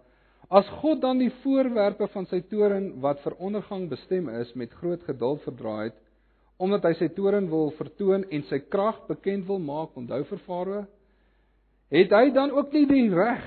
As 0.49 0.69
God 0.81 1.03
dan 1.03 1.21
die 1.21 1.31
voorwerpe 1.43 2.07
van 2.13 2.25
sy 2.31 2.39
toren 2.49 2.89
wat 3.03 3.21
vir 3.21 3.35
ondergang 3.37 3.85
bestem 3.91 4.29
is 4.41 4.53
met 4.57 4.73
groot 4.81 5.03
geduld 5.05 5.43
verdra 5.45 5.75
het, 5.83 5.99
omdat 6.57 6.87
hy 6.87 6.93
sy 6.97 7.11
toren 7.13 7.49
wil 7.51 7.71
vertoon 7.77 8.25
en 8.31 8.45
sy 8.49 8.59
krag 8.73 9.03
bekend 9.09 9.45
wil 9.49 9.61
maak, 9.61 9.93
onthou 9.97 10.21
vir 10.31 10.41
Farao, 10.47 10.83
het 11.93 12.13
hy 12.13 12.25
dan 12.33 12.53
ook 12.53 12.73
nie 12.73 12.85
die 12.89 13.07
reg 13.13 13.45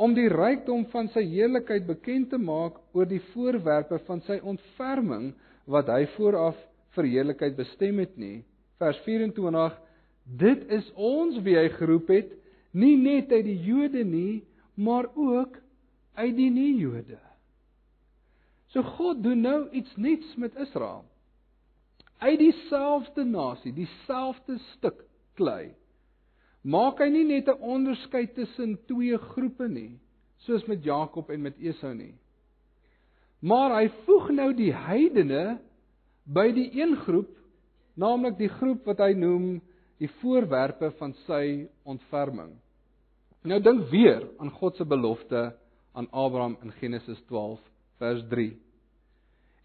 om 0.00 0.14
die 0.14 0.30
rykdom 0.30 0.86
van 0.94 1.10
sy 1.14 1.24
heerlikheid 1.26 1.86
bekend 1.88 2.30
te 2.30 2.38
maak 2.38 2.78
oor 2.94 3.08
die 3.08 3.22
voorwerpe 3.32 3.98
van 4.06 4.22
sy 4.28 4.38
ontferming 4.46 5.32
wat 5.66 5.90
hy 5.90 6.04
vooraf 6.14 6.58
vir 6.94 7.08
heerlikheid 7.10 7.56
bestem 7.58 7.98
het 7.98 8.14
nie. 8.18 8.40
Vers 8.78 8.98
24 9.04 9.74
Dit 10.38 10.68
is 10.70 10.86
ons 10.94 11.38
wie 11.42 11.56
hy 11.58 11.68
geroep 11.74 12.10
het, 12.12 12.30
nie 12.70 12.96
net 13.00 13.32
uit 13.32 13.44
die 13.44 13.58
Jode 13.66 14.04
nie, 14.06 14.42
maar 14.78 15.08
ook 15.14 15.56
uit 16.14 16.36
die 16.36 16.50
nie-Jode. 16.50 17.18
So 18.70 18.82
God 18.96 19.22
doen 19.24 19.42
nou 19.42 19.64
iets 19.74 19.96
nuuts 19.96 20.36
met 20.38 20.54
Israel 20.54 21.04
uit 22.20 22.38
dieselfde 22.38 23.24
nasie, 23.24 23.72
dieselfde 23.72 24.58
stuk 24.76 24.98
klei. 25.40 25.72
Maak 26.60 27.00
hy 27.00 27.08
nie 27.08 27.24
net 27.24 27.48
'n 27.48 27.62
onderskeid 27.64 28.34
tussen 28.34 28.76
twee 28.86 29.16
groepe 29.16 29.68
nie, 29.68 29.98
soos 30.44 30.66
met 30.68 30.84
Jakob 30.84 31.30
en 31.30 31.42
met 31.42 31.56
Esau 31.58 31.94
nie. 31.94 32.14
Maar 33.40 33.80
hy 33.80 33.88
voeg 34.04 34.30
nou 34.30 34.52
die 34.54 34.72
heidene 34.72 35.58
by 36.24 36.52
die 36.52 36.68
een 36.76 36.96
groep, 36.96 37.32
naamlik 37.96 38.36
die 38.38 38.52
groep 38.52 38.84
wat 38.84 38.98
hy 38.98 39.12
noem 39.16 39.62
die 40.00 40.08
voorwerpe 40.20 40.90
van 40.98 41.12
sy 41.26 41.68
ontferming. 41.84 42.54
Nou 43.44 43.60
dink 43.60 43.88
weer 43.92 44.26
aan 44.40 44.52
God 44.56 44.76
se 44.76 44.84
belofte 44.84 45.50
aan 45.92 46.08
Abraham 46.10 46.56
in 46.64 46.72
Genesis 46.80 47.20
12 47.28 47.60
vers 48.00 48.22
3. 48.28 48.52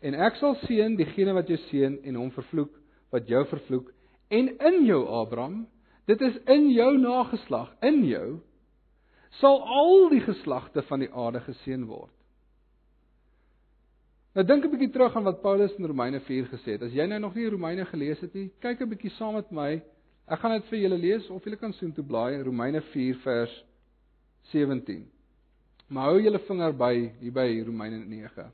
En 0.06 0.18
ek 0.28 0.40
sal 0.40 0.58
seën 0.66 0.98
diegene 1.00 1.36
wat 1.36 1.48
jou 1.52 1.60
seën 1.70 2.00
en 2.04 2.20
hom 2.20 2.32
vervloek 2.36 2.74
wat 3.16 3.30
jou 3.32 3.46
vervloek 3.48 3.92
en 4.34 4.52
in 4.70 4.82
jou 4.88 5.06
Abraham 5.22 5.64
dit 6.10 6.22
is 6.22 6.36
in 6.52 6.68
jou 6.74 6.92
nageslag 7.00 7.72
in 7.86 8.04
jou 8.08 8.28
sal 9.40 9.62
al 9.64 10.10
die 10.12 10.24
geslagte 10.24 10.84
van 10.90 11.04
die 11.04 11.12
aarde 11.12 11.42
geseën 11.44 11.84
word. 11.88 12.12
Nou 14.36 14.44
dink 14.44 14.66
'n 14.66 14.72
bietjie 14.72 14.92
terug 14.92 15.16
aan 15.16 15.24
wat 15.24 15.42
Paulus 15.42 15.76
in 15.80 15.86
Romeine 15.86 16.20
4 16.20 16.46
gesê 16.52 16.76
het. 16.76 16.82
As 16.82 16.92
jy 16.92 17.06
nou 17.08 17.20
nog 17.20 17.36
nie 17.36 17.50
Romeine 17.50 17.86
gelees 17.86 18.20
het 18.20 18.34
nie, 18.34 18.52
kyk 18.60 18.82
'n 18.82 18.90
bietjie 18.90 19.12
saam 19.12 19.34
met 19.34 19.52
my. 19.52 19.82
Ek 20.26 20.42
gaan 20.42 20.56
dit 20.58 20.70
vir 20.72 20.80
julle 20.80 20.98
lees 20.98 21.28
of 21.30 21.44
julle 21.46 21.60
kan 21.62 21.74
soen 21.78 21.92
toe 21.94 22.04
blaai 22.06 22.42
Romeine 22.42 22.82
4 22.92 23.18
vers 23.22 23.54
17. 24.52 25.04
Maar 25.88 26.10
hou 26.10 26.22
julle 26.22 26.42
vinger 26.48 26.74
by 26.74 26.94
hier 27.20 27.34
by 27.36 27.46
Romeine 27.68 28.00
9. 28.10 28.48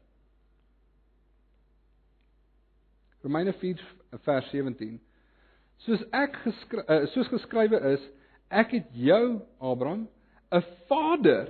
Romeine 3.23 3.53
4 3.62 3.86
vers 4.25 4.49
17. 4.51 4.97
Soos 5.86 6.03
ek 6.12 6.36
geskryf 6.43 6.91
uh, 6.91 7.05
soos 7.13 7.31
geskrywe 7.31 7.79
is, 7.93 8.03
ek 8.51 8.75
het 8.75 8.91
jou 8.91 9.39
Abraham 9.63 10.10
'n 10.51 10.65
vader 10.89 11.47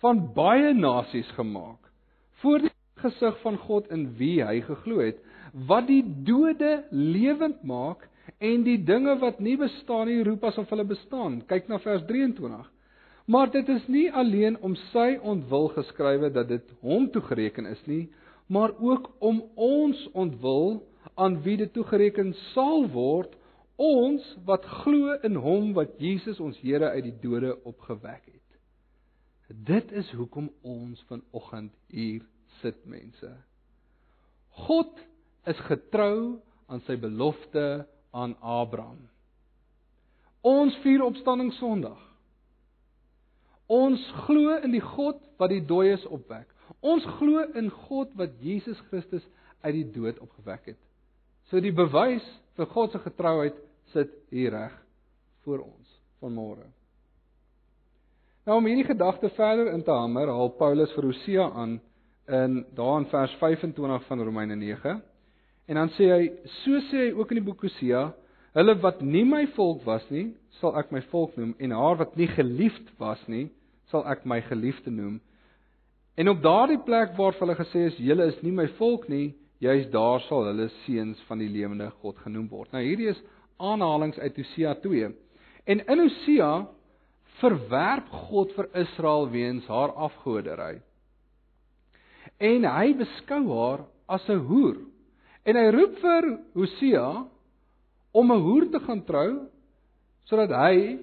van 0.00 0.24
baie 0.34 0.72
nasies 0.72 1.28
gemaak 1.36 1.92
voor 2.40 2.64
die 2.64 2.72
gesig 3.04 3.36
van 3.42 3.58
God 3.58 3.92
in 3.92 4.08
wie 4.16 4.40
hy 4.44 4.60
geglo 4.64 5.04
het, 5.04 5.20
wat 5.52 5.86
die 5.86 6.02
dode 6.24 6.84
lewend 6.90 7.62
maak 7.62 8.08
en 8.38 8.64
die 8.64 8.78
dinge 8.84 9.16
wat 9.20 9.40
nie 9.40 9.56
bestaan 9.60 10.08
nie 10.08 10.22
roep 10.24 10.44
asof 10.44 10.70
hulle 10.72 10.86
bestaan. 10.88 11.42
Kyk 11.48 11.68
na 11.68 11.78
vers 11.82 12.04
23. 12.08 12.70
Maar 13.26 13.50
dit 13.50 13.68
is 13.68 13.86
nie 13.88 14.08
alleen 14.12 14.58
om 14.60 14.74
sy 14.92 15.14
ontwil 15.22 15.70
geskrywe 15.76 16.28
dat 16.32 16.48
dit 16.48 16.74
hom 16.84 17.06
toegereken 17.12 17.66
is 17.66 17.80
nie, 17.88 18.08
maar 18.46 18.74
ook 18.76 19.08
om 19.24 19.40
ons 19.54 20.02
ontwil 20.12 20.82
aan 21.14 21.38
wie 21.42 21.56
dit 21.56 21.72
toegereken 21.72 22.34
sal 22.52 22.84
word, 22.92 23.32
ons 23.80 24.26
wat 24.46 24.66
glo 24.84 25.16
in 25.26 25.40
hom 25.40 25.72
wat 25.74 25.96
Jesus 25.98 26.40
ons 26.40 26.58
Here 26.62 26.92
uit 26.94 27.08
die 27.08 27.16
dode 27.22 27.56
opgewek 27.64 28.22
het. 28.28 28.44
Dit 29.48 29.92
is 29.92 30.10
hoekom 30.12 30.50
ons 30.62 31.00
vanoggend 31.08 31.72
hier 31.88 32.22
sit 32.60 32.78
mense. 32.86 33.32
God 34.68 35.00
is 35.48 35.58
getrou 35.66 36.40
aan 36.70 36.84
sy 36.86 36.96
belofte 37.00 37.84
aan 38.14 38.36
Abraham. 38.40 39.02
Ons 40.44 40.76
vier 40.84 41.02
opstanding 41.02 41.50
Sondag. 41.58 41.98
Ons 43.66 44.02
glo 44.26 44.58
in 44.60 44.74
die 44.74 44.82
God 44.84 45.18
wat 45.40 45.50
die 45.50 45.62
dooies 45.64 46.04
opwek. 46.12 46.46
Ons 46.84 47.04
glo 47.18 47.42
in 47.56 47.70
God 47.88 48.12
wat 48.20 48.36
Jesus 48.44 48.80
Christus 48.90 49.24
uit 49.64 49.74
die 49.78 49.88
dood 49.96 50.20
opgewek 50.20 50.74
het. 50.74 50.80
So 51.48 51.60
die 51.64 51.72
bewys 51.74 52.24
vir 52.58 52.68
God 52.72 52.92
se 52.92 53.00
getrouheid 53.02 53.56
sit 53.92 54.12
hier 54.32 54.52
reg 54.54 54.76
voor 55.44 55.64
ons 55.64 55.96
vanmôre. 56.22 56.66
Nou 58.44 58.58
om 58.60 58.68
hierdie 58.68 58.86
gedagte 58.86 59.30
verder 59.32 59.72
in 59.72 59.82
te 59.84 59.92
hamer, 59.92 60.28
haal 60.28 60.52
Paulus 60.58 60.92
vir 60.92 61.08
Hosea 61.08 61.48
aan 61.56 61.78
in 62.28 62.60
daarin 62.76 63.08
vers 63.08 63.32
25 63.40 64.06
van 64.08 64.24
Romeine 64.24 64.56
9. 64.60 65.00
En 65.68 65.80
dan 65.80 65.90
sê 65.96 66.08
hy, 66.10 66.24
so 66.62 66.80
sê 66.90 67.06
hy 67.06 67.12
ook 67.16 67.30
in 67.32 67.40
die 67.40 67.46
boek 67.46 67.62
Hosea, 67.64 68.08
hulle 68.54 68.74
wat 68.82 69.00
nie 69.02 69.24
my 69.26 69.44
volk 69.56 69.84
was 69.86 70.04
nie, 70.12 70.28
sal 70.60 70.76
ek 70.78 70.92
my 70.94 71.00
volk 71.10 71.36
noem 71.40 71.54
en 71.58 71.74
haar 71.74 71.96
wat 72.02 72.16
nie 72.20 72.28
geliefd 72.30 72.92
was 73.00 73.22
nie, 73.30 73.48
sal 73.90 74.04
ek 74.10 74.26
my 74.28 74.40
geliefde 74.46 74.92
noem. 74.92 75.18
En 76.20 76.30
op 76.30 76.42
daardie 76.44 76.78
plek 76.86 77.16
waar 77.18 77.34
hulle 77.40 77.56
gesê 77.58 77.88
is 77.88 77.98
julle 77.98 78.28
is 78.30 78.38
nie 78.44 78.52
my 78.54 78.68
volk 78.78 79.08
nie, 79.10 79.32
juis 79.64 79.88
daar 79.90 80.22
sal 80.28 80.46
hulle 80.50 80.68
seuns 80.84 81.20
van 81.28 81.40
die 81.42 81.50
lewende 81.50 81.88
God 82.02 82.20
genoem 82.22 82.46
word. 82.52 82.70
Nou 82.74 82.82
hierdie 82.84 83.10
is 83.10 83.20
aanhalinge 83.58 84.20
uit 84.20 84.38
Hosea 84.38 84.74
2. 84.84 85.10
En 85.66 85.80
in 85.80 86.02
Hosea 86.04 86.52
verwerp 87.40 88.10
God 88.28 88.52
vir 88.54 88.68
Israel 88.84 89.28
weens 89.32 89.66
haar 89.66 89.94
afgoderry. 90.06 90.78
En 92.38 92.66
hy 92.68 92.94
beskou 92.98 93.42
haar 93.50 93.86
as 94.06 94.28
'n 94.28 94.44
hoer. 94.46 94.76
En 95.44 95.58
hy 95.60 95.64
roep 95.74 95.98
vir 96.00 96.28
Hosea 96.56 97.08
om 98.12 98.32
'n 98.32 98.40
hoer 98.40 98.70
te 98.72 98.80
gaan 98.80 99.04
trou 99.04 99.48
sodat 100.24 100.50
hy 100.56 100.98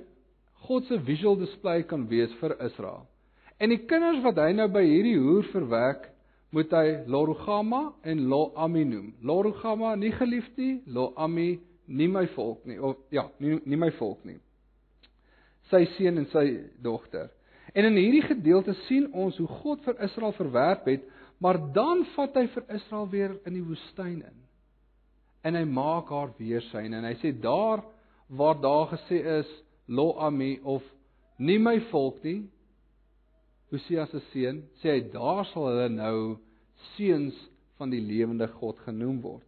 God 0.65 0.85
se 0.85 0.97
visual 0.97 1.35
display 1.37 1.83
kan 1.83 2.07
wees 2.07 2.33
vir 2.39 2.55
Israel. 2.65 3.05
En 3.59 3.69
die 3.69 3.85
kinders 3.85 4.23
wat 4.23 4.39
hy 4.41 4.51
nou 4.53 4.67
by 4.67 4.81
hierdie 4.81 5.17
hoer 5.17 5.45
verwek, 5.53 6.07
moet 6.51 6.71
hy 6.71 7.03
Lorugama 7.07 7.93
en 8.03 8.25
Loami 8.27 8.83
noem. 8.85 9.13
Lorugama 9.21 9.95
nie 9.95 10.11
geliefd 10.11 10.57
nie, 10.57 10.81
Loami 10.85 11.59
nie 11.87 12.07
my 12.07 12.25
volk 12.35 12.65
nie 12.65 12.79
of 12.79 12.97
ja, 13.11 13.27
nie 13.39 13.59
nie 13.65 13.77
my 13.77 13.91
volk 13.99 14.25
nie. 14.25 14.39
Sy 15.69 15.85
seun 15.95 16.17
en 16.17 16.27
sy 16.33 16.45
dogter. 16.83 17.29
En 17.73 17.85
in 17.87 17.95
hierdie 17.95 18.25
gedeelte 18.25 18.73
sien 18.87 19.07
ons 19.13 19.37
hoe 19.37 19.47
God 19.61 19.83
vir 19.85 20.01
Israel 20.03 20.33
verwerp 20.35 20.89
het, 20.91 21.05
maar 21.41 21.57
dan 21.73 22.05
vat 22.15 22.37
hy 22.37 22.45
vir 22.53 22.67
Israel 22.77 23.09
weer 23.09 23.35
in 23.49 23.57
die 23.57 23.65
woestyn 23.65 24.21
in. 24.21 24.39
En 25.41 25.57
hy 25.57 25.63
maak 25.65 26.11
haar 26.13 26.35
weer 26.37 26.61
syne 26.69 26.99
en 26.99 27.07
hy 27.07 27.15
sê 27.21 27.33
daar 27.33 27.81
waar 28.29 28.59
daar 28.61 28.91
gesê 28.93 29.19
is 29.39 29.49
Loami 29.91 30.59
of 30.63 30.85
nie 31.41 31.57
my 31.59 31.79
volk 31.89 32.21
nie, 32.23 32.43
Hosea 33.71 34.05
se 34.11 34.19
seun, 34.31 34.61
sê 34.81 34.97
hy 34.97 35.01
daar 35.13 35.45
sal 35.49 35.69
hulle 35.69 35.87
nou 35.95 36.17
seuns 36.93 37.37
van 37.79 37.91
die 37.91 38.01
lewende 38.03 38.47
God 38.59 38.79
genoem 38.85 39.21
word. 39.23 39.47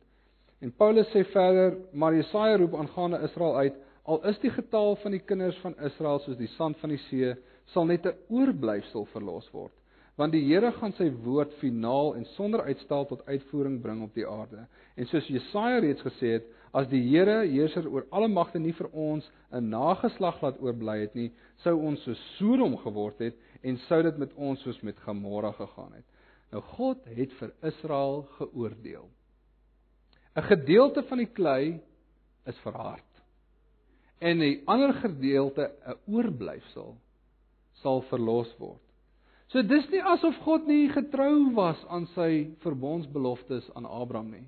En 0.63 0.71
Paulus 0.71 1.09
sê 1.11 1.25
verder, 1.33 1.75
maar 1.91 2.15
Jesaja 2.15 2.57
roep 2.57 2.75
aangaande 2.79 3.19
Israel 3.27 3.57
uit, 3.65 3.79
al 4.07 4.21
is 4.31 4.39
die 4.39 4.51
getal 4.51 4.95
van 5.03 5.15
die 5.15 5.21
kinders 5.27 5.59
van 5.63 5.75
Israel 5.83 6.21
soos 6.23 6.39
die 6.39 6.51
sand 6.55 6.79
van 6.81 6.95
die 6.95 7.01
see, 7.09 7.33
sal 7.75 7.85
net 7.87 8.07
'n 8.07 8.15
oorblyfsel 8.31 9.05
verlos 9.11 9.49
word, 9.51 9.75
want 10.15 10.33
die 10.35 10.43
Here 10.45 10.71
gaan 10.77 10.93
sy 10.93 11.07
woord 11.23 11.53
finaal 11.61 12.13
en 12.17 12.25
sonder 12.35 12.61
uitstel 12.67 13.07
tot 13.09 13.23
uitvoering 13.25 13.79
bring 13.81 14.03
op 14.05 14.13
die 14.13 14.27
aarde. 14.29 14.67
En 14.95 15.09
soos 15.09 15.29
Jesaja 15.31 15.79
reeds 15.81 16.05
gesê 16.05 16.35
het, 16.37 16.51
as 16.73 16.87
die 16.91 17.01
Here 17.07 17.39
heerser 17.49 17.87
oor 17.89 18.05
alle 18.13 18.29
magte 18.29 18.61
nie 18.61 18.75
vir 18.77 18.89
ons 18.91 19.29
'n 19.51 19.69
nageslag 19.69 20.41
laat 20.41 20.61
oorbly 20.61 20.99
het 21.01 21.15
nie, 21.15 21.31
sou 21.63 21.75
ons 21.77 22.03
so 22.03 22.13
Sodom 22.37 22.77
geword 22.77 23.19
het 23.19 23.35
en 23.63 23.77
sou 23.87 24.01
dit 24.03 24.17
met 24.17 24.33
ons 24.35 24.61
soos 24.61 24.81
met 24.83 24.99
Gomorra 24.99 25.51
gegaan 25.51 25.93
het. 25.93 26.05
Nou 26.51 26.61
God 26.61 27.05
het 27.05 27.31
vir 27.39 27.53
Israel 27.61 28.27
geoordeel. 28.37 29.09
'n 30.35 30.41
Gedeelte 30.41 31.03
van 31.03 31.17
die 31.17 31.33
klei 31.33 31.81
is 32.45 32.57
verhard. 32.57 33.11
En 34.19 34.41
'n 34.41 34.61
ander 34.65 34.93
gedeelte, 34.93 35.71
'n 35.85 35.97
oorblyfsel, 36.05 36.97
sal 37.81 38.01
verlos 38.01 38.57
word. 38.57 38.82
So 39.51 39.61
dis 39.61 39.85
nie 39.91 40.01
asof 40.01 40.37
God 40.45 40.67
nie 40.67 40.89
getrou 40.93 41.53
was 41.53 41.79
aan 41.89 42.07
sy 42.15 42.55
verbondsbeloftes 42.63 43.69
aan 43.75 43.85
Abraham 43.85 44.31
nie. 44.31 44.45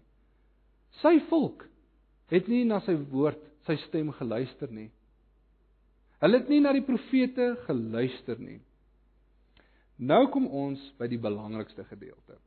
Sy 1.01 1.19
volk 1.29 1.67
het 2.31 2.47
nie 2.49 2.63
na 2.65 2.79
sy 2.85 2.95
woord, 3.11 3.41
sy 3.67 3.75
stem 3.87 4.11
geluister 4.15 4.71
nie. 4.71 4.89
Hulle 6.23 6.39
het 6.39 6.49
nie 6.49 6.61
na 6.63 6.71
die 6.73 6.85
profete 6.85 7.51
geluister 7.67 8.39
nie. 8.41 8.59
Nou 9.97 10.25
kom 10.31 10.47
ons 10.47 10.81
by 10.99 11.07
die 11.11 11.19
belangrikste 11.21 11.85
gedeelte. 11.87 12.39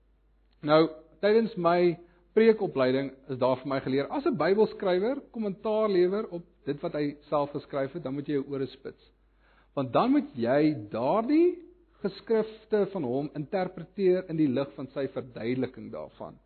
Nou, 0.66 0.88
tydens 1.22 1.54
my 1.56 1.94
preekopleiding 2.37 3.12
is 3.32 3.38
daar 3.40 3.58
vir 3.61 3.70
my 3.70 3.78
geleer 3.84 4.11
as 4.11 4.26
'n 4.26 4.37
Bybelskrywer 4.37 5.20
kommentaar 5.32 5.88
lewer 5.88 6.26
op 6.30 6.44
dit 6.66 6.82
wat 6.82 6.92
hy 6.92 7.16
self 7.28 7.50
geskryf 7.52 7.92
het, 7.92 8.02
dan 8.02 8.14
moet 8.14 8.26
jy 8.28 8.34
jou 8.34 8.44
ore 8.52 8.66
spits. 8.66 9.11
Want 9.74 9.92
dan 9.92 10.11
moet 10.11 10.34
jy 10.34 10.74
daardie 10.90 11.58
geskrifte 12.02 12.84
van 12.92 13.04
hom 13.04 13.30
interpreteer 13.34 14.28
in 14.30 14.38
die 14.38 14.48
lig 14.48 14.68
van 14.76 14.88
sy 14.94 15.08
verduideliking 15.14 15.90
daarvan. 15.92 16.37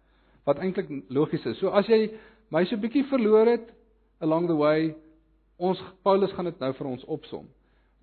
Wat 0.49 0.59
eintlik 0.59 0.89
logies 1.13 1.45
is. 1.47 1.59
So 1.61 1.71
as 1.71 1.89
jy 1.89 2.11
my 2.51 2.65
so 2.65 2.77
'n 2.77 2.81
bietjie 2.81 3.05
verloor 3.09 3.47
het 3.47 3.73
along 4.21 4.47
the 4.47 4.57
way, 4.57 4.95
ons 5.59 5.83
Paulus 6.03 6.33
gaan 6.33 6.45
dit 6.45 6.61
nou 6.61 6.73
vir 6.73 6.87
ons 6.87 7.05
opsom. 7.05 7.49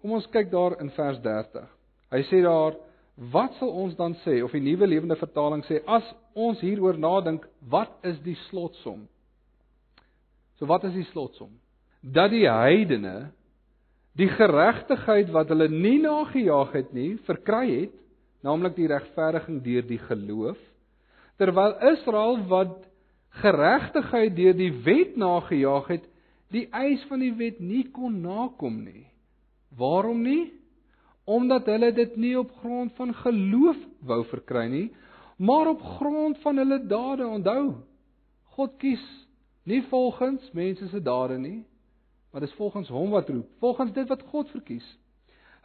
Kom 0.01 0.11
ons 0.11 0.27
kyk 0.27 0.51
daar 0.51 0.79
in 0.81 0.89
vers 0.89 1.19
30. 1.21 1.67
Hy 2.11 2.21
sê 2.23 2.41
daar 2.43 2.75
Wat 3.19 3.57
sal 3.59 3.71
ons 3.75 3.95
dan 3.99 4.13
sê 4.23 4.37
of 4.43 4.53
die 4.55 4.63
nuwe 4.63 4.87
lewende 4.87 5.17
vertaling 5.19 5.65
sê 5.67 5.81
as 5.91 6.05
ons 6.39 6.61
hieroor 6.63 6.95
nadink, 6.95 7.43
wat 7.67 7.91
is 8.07 8.15
die 8.23 8.37
slotsom? 8.47 9.09
So 10.55 10.69
wat 10.71 10.85
is 10.87 10.95
die 10.95 11.07
slotsom? 11.11 11.51
Dat 11.99 12.31
die 12.31 12.45
heidene 12.47 13.33
die 14.17 14.29
geregtigheid 14.29 15.31
wat 15.31 15.51
hulle 15.51 15.69
nie 15.69 15.99
nagejaag 16.01 16.73
het 16.75 16.93
nie, 16.93 17.17
verkry 17.27 17.65
het, 17.69 17.95
naamlik 18.43 18.75
die 18.77 18.87
regverdiging 18.87 19.59
deur 19.63 19.85
die 19.87 19.99
geloof, 20.07 20.59
terwyl 21.39 21.75
Israel 21.93 22.39
wat 22.51 22.77
geregtigheid 23.43 24.35
deur 24.35 24.55
die 24.57 24.71
wet 24.85 25.17
nagejaag 25.19 25.91
het, 25.93 26.07
die 26.49 26.65
eis 26.73 27.03
van 27.07 27.21
die 27.21 27.33
wet 27.37 27.59
nie 27.61 27.85
kon 27.93 28.21
nakom 28.23 28.81
nie. 28.83 29.05
Waarom 29.77 30.23
nie? 30.25 30.49
omdat 31.29 31.67
hulle 31.69 31.91
dit 31.93 32.15
nie 32.17 32.33
op 32.39 32.49
grond 32.61 32.93
van 32.97 33.13
geloof 33.21 33.77
wou 34.09 34.23
verkry 34.31 34.65
nie, 34.71 34.87
maar 35.37 35.69
op 35.69 35.81
grond 35.97 36.39
van 36.41 36.57
hulle 36.57 36.79
dade. 36.89 37.27
Onthou, 37.27 37.75
God 38.57 38.77
kies 38.81 39.03
nie 39.69 39.83
volgens 39.91 40.49
mense 40.57 40.87
se 40.89 41.01
dade 41.05 41.37
nie, 41.37 41.59
maar 42.31 42.41
dis 42.41 42.55
volgens 42.57 42.89
hom 42.89 43.13
wat 43.15 43.29
roep, 43.29 43.47
volgens 43.59 43.93
dit 43.93 44.07
wat 44.07 44.25
God 44.31 44.49
verkies. 44.49 44.87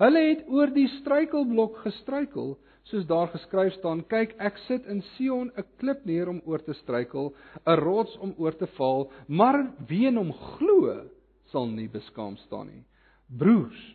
Hulle 0.01 0.23
het 0.29 0.47
oor 0.51 0.73
die 0.75 0.89
struikelblok 1.01 1.77
gestruikel, 1.85 2.57
soos 2.91 3.07
daar 3.07 3.29
geskryf 3.33 3.73
staan: 3.79 4.03
"Kyk, 4.09 4.35
ek 4.39 4.57
sit 4.67 4.87
in 4.87 5.03
Sion 5.15 5.53
'n 5.57 5.65
klip 5.79 6.05
neer 6.05 6.29
om 6.29 6.43
oor 6.45 6.63
te 6.63 6.75
struikel, 6.75 7.35
'n 7.67 7.79
rots 7.81 8.17
om 8.19 8.35
oor 8.37 8.57
te 8.57 8.67
val, 8.67 9.11
maar 9.29 9.73
wie 9.89 10.07
in 10.07 10.17
hom 10.17 10.33
glo, 10.33 11.11
sal 11.53 11.67
nie 11.67 11.89
beskaam 11.89 12.37
staan 12.37 12.67
nie." 12.67 12.85
Broers, 13.29 13.95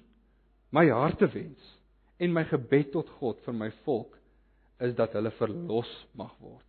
My 0.69 0.86
hartewens 0.93 1.69
en 2.21 2.34
my 2.34 2.43
gebed 2.45 2.91
tot 2.93 3.10
God 3.17 3.39
vir 3.45 3.55
my 3.58 3.69
volk 3.88 4.13
is 4.86 4.93
dat 4.97 5.15
hulle 5.17 5.32
verlos 5.39 5.89
mag 6.17 6.36
word. 6.43 6.65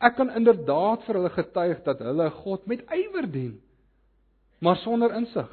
Ek 0.00 0.16
kan 0.16 0.32
inderdaad 0.32 1.04
vir 1.04 1.18
hulle 1.18 1.32
getuig 1.34 1.82
dat 1.84 2.00
hulle 2.04 2.30
God 2.40 2.64
met 2.70 2.84
ywer 2.96 3.28
dien, 3.28 3.58
maar 4.58 4.76
sonder 4.76 5.14
insig. 5.14 5.48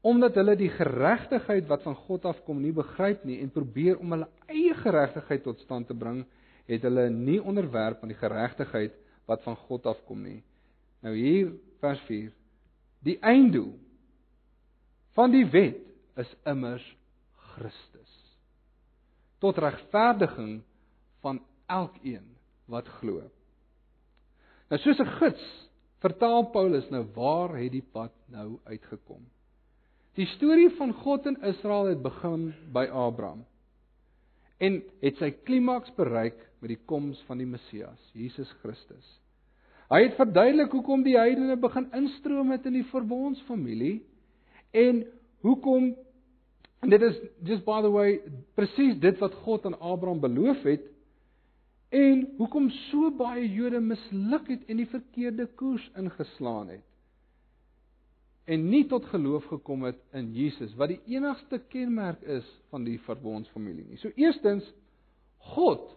Omdat 0.00 0.34
hulle 0.34 0.56
die 0.56 0.70
geregtigheid 0.70 1.66
wat 1.66 1.82
van 1.82 1.96
God 2.06 2.24
afkom 2.24 2.60
nie 2.62 2.72
begryp 2.72 3.24
nie 3.24 3.40
en 3.42 3.50
probeer 3.50 3.98
om 3.98 4.14
hulle 4.14 4.28
eie 4.46 4.74
geregtigheid 4.74 5.42
tot 5.42 5.60
stand 5.64 5.88
te 5.90 5.94
bring 5.94 6.22
het 6.66 6.82
hulle 6.86 7.08
nie 7.10 7.40
onderwerp 7.42 8.02
aan 8.02 8.12
die 8.12 8.18
geregtigheid 8.18 8.94
wat 9.26 9.42
van 9.42 9.56
God 9.66 9.86
afkom 9.86 10.22
nie. 10.22 10.42
Nou 11.02 11.14
hier 11.14 11.52
vers 11.82 12.00
4. 12.06 12.30
Die 13.06 13.18
einddoel 13.22 13.74
van 15.18 15.34
die 15.34 15.46
wet 15.50 15.82
is 16.20 16.30
immers 16.46 16.84
Christus. 17.56 18.14
Tot 19.42 19.58
regverdiging 19.58 20.60
van 21.24 21.42
elkeen 21.66 22.24
wat 22.70 22.88
glo. 23.00 23.22
Nou 24.70 24.80
soos 24.82 24.98
'n 24.98 25.12
gids 25.18 25.44
vertaal 26.04 26.50
Paulus 26.52 26.88
nou 26.92 27.04
waar 27.14 27.56
het 27.56 27.72
die 27.72 27.84
pad 27.92 28.12
nou 28.32 28.58
uitgekom. 28.64 29.24
Die 30.16 30.28
storie 30.36 30.70
van 30.78 30.94
God 31.02 31.26
en 31.28 31.36
Israel 31.44 31.90
het 31.92 32.02
begin 32.04 32.50
by 32.72 32.86
Abraham 32.88 33.44
en 34.56 34.80
het 35.02 35.18
sy 35.20 35.30
klimaks 35.44 35.92
bereik 35.98 36.38
met 36.62 36.72
die 36.72 36.80
koms 36.88 37.20
van 37.28 37.42
die 37.42 37.48
Messias, 37.48 38.00
Jesus 38.16 38.48
Christus. 38.62 39.04
Hy 39.92 40.00
het 40.06 40.16
verduidelik 40.18 40.72
hoekom 40.72 41.04
die 41.04 41.18
heidene 41.18 41.58
begin 41.60 41.90
instroom 41.94 42.50
het 42.54 42.64
in 42.66 42.78
die 42.80 42.88
verbondsfamilie 42.88 44.00
en 44.72 45.04
hoekom 45.44 45.92
en 46.84 46.92
dit 46.92 47.04
is 47.06 47.20
just 47.46 47.64
by 47.68 47.82
the 47.84 47.92
way 47.92 48.18
presies 48.58 48.96
dit 49.02 49.20
wat 49.20 49.36
God 49.44 49.68
aan 49.68 49.78
Abraham 49.78 50.20
beloof 50.24 50.64
het 50.66 50.88
en 51.94 52.26
hoekom 52.38 52.70
so 52.90 53.10
baie 53.14 53.46
Jode 53.48 53.80
misluk 53.80 54.48
het 54.50 54.66
en 54.70 54.82
die 54.82 54.90
verkeerde 54.90 55.46
koers 55.58 55.86
ingeslaan 55.96 56.74
het 56.74 56.86
en 58.46 58.68
nie 58.70 58.84
tot 58.86 59.06
geloof 59.10 59.46
gekom 59.50 59.84
het 59.88 59.98
in 60.14 60.30
Jesus 60.34 60.74
wat 60.78 60.92
die 60.94 61.00
enigste 61.16 61.58
kenmerk 61.72 62.22
is 62.22 62.46
van 62.70 62.84
die 62.86 62.98
verbondsfamilie 63.02 63.84
nie. 63.88 63.98
So 63.98 64.12
eerstens 64.14 64.66
God 65.54 65.90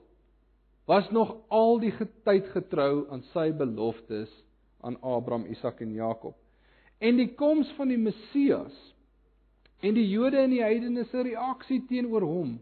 was 0.89 1.10
nog 1.13 1.36
al 1.54 1.78
die 1.82 1.93
tyd 2.25 2.49
getrou 2.56 3.06
aan 3.13 3.21
sy 3.34 3.52
beloftes 3.54 4.32
aan 4.82 4.97
Abraham, 5.06 5.45
Isak 5.52 5.84
en 5.86 5.93
Jakob. 5.93 6.38
En 6.97 7.19
die 7.21 7.30
koms 7.38 7.69
van 7.78 7.93
die 7.93 7.99
Messias 8.02 8.73
en 9.86 9.93
die 9.93 10.08
Jode 10.10 10.41
en 10.41 10.56
die 10.56 10.63
heidene 10.63 11.06
se 11.12 11.21
reaksie 11.23 11.84
teenoor 11.88 12.25
hom 12.25 12.58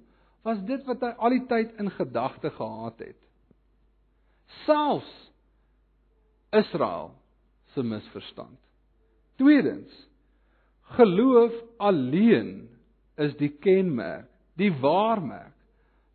was 0.48 0.60
dit 0.68 0.84
wat 0.88 1.04
hy 1.04 1.14
al 1.20 1.36
die 1.36 1.46
tyd 1.50 1.74
in 1.82 1.92
gedagte 1.92 2.52
gehad 2.56 3.02
het. 3.04 3.20
Selfs 4.64 5.12
Israel 6.56 7.12
se 7.76 7.84
misverstand. 7.84 8.58
Tweedens, 9.38 9.92
geloof 10.96 11.54
alleen 11.78 12.70
is 13.20 13.36
die 13.42 13.52
kenmerk, 13.62 14.30
die 14.58 14.72
waarmerk 14.82 15.54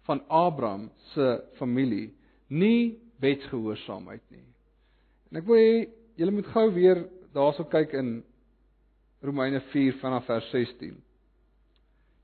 van 0.09 0.23
Abraham 0.33 0.88
se 1.12 1.37
familie, 1.61 2.11
nie 2.49 2.99
wetsgehoorsaamheid 3.23 4.25
nie. 4.33 4.47
En 5.31 5.38
ek 5.42 5.47
wil 5.47 5.61
hê 5.61 5.77
julle 6.18 6.35
moet 6.35 6.49
gou 6.55 6.66
weer 6.75 7.05
daarso 7.37 7.68
kyk 7.71 7.95
in 8.01 8.16
Romeine 9.23 9.61
4 9.71 10.01
vanaf 10.01 10.27
vers 10.27 10.49
16. 10.51 10.97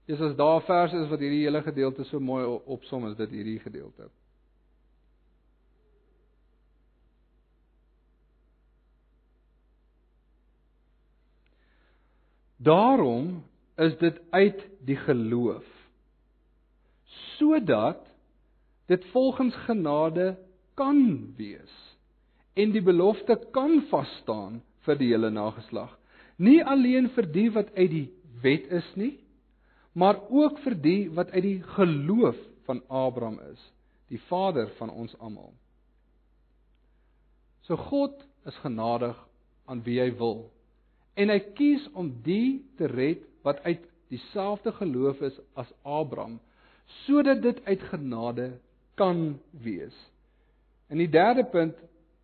Dis 0.09 0.21
as 0.25 0.37
daar 0.37 0.63
verse 0.65 0.97
is 0.97 1.11
wat 1.11 1.21
hierdie 1.21 1.43
hele 1.45 1.61
gedeelte 1.61 2.07
so 2.09 2.21
mooi 2.21 2.47
opsom 2.65 3.05
is 3.11 3.17
dit 3.19 3.35
hierdie 3.37 3.59
gedeelte. 3.61 4.09
Daarom 12.57 13.43
is 13.77 13.99
dit 14.01 14.17
uit 14.31 14.65
die 14.89 14.97
geloof 14.97 15.67
sodat 17.37 18.01
dit 18.91 19.05
volgens 19.13 19.55
genade 19.69 20.33
kan 20.75 21.05
wees 21.37 21.77
en 22.59 22.73
die 22.75 22.83
belofte 22.83 23.37
kan 23.53 23.79
vas 23.93 24.11
staan 24.23 24.59
vir 24.89 24.99
die 24.99 25.13
hele 25.13 25.31
nageslag 25.31 25.93
nie 26.37 26.59
alleen 26.65 27.13
vir 27.15 27.29
die 27.37 27.49
wat 27.55 27.71
uit 27.77 27.91
die 27.93 28.07
wet 28.43 28.67
is 28.81 28.89
nie 28.99 29.15
maar 29.99 30.21
ook 30.31 30.61
vir 30.65 30.77
die 30.85 31.01
wat 31.17 31.33
uit 31.35 31.45
die 31.47 31.63
geloof 31.77 32.39
van 32.69 32.83
Abraham 32.89 33.41
is 33.51 33.63
die 34.13 34.21
vader 34.29 34.71
van 34.79 34.93
ons 34.93 35.17
almal 35.19 35.53
so 37.69 37.77
God 37.91 38.23
is 38.49 38.57
genadig 38.65 39.17
aan 39.69 39.83
wie 39.87 39.99
hy 40.01 40.11
wil 40.21 40.47
en 41.19 41.33
hy 41.35 41.41
kies 41.59 41.87
om 41.99 42.13
die 42.25 42.61
te 42.79 42.89
red 42.93 43.25
wat 43.47 43.61
uit 43.67 43.85
dieselfde 44.13 44.73
geloof 44.79 45.21
is 45.29 45.37
as 45.59 45.71
Abraham 45.83 46.39
sodat 47.05 47.43
dit 47.45 47.59
uit 47.65 47.83
genade 47.91 48.53
kan 48.99 49.39
wees. 49.63 49.95
In 50.89 51.01
die 51.03 51.11
derde 51.13 51.45
punt 51.53 51.77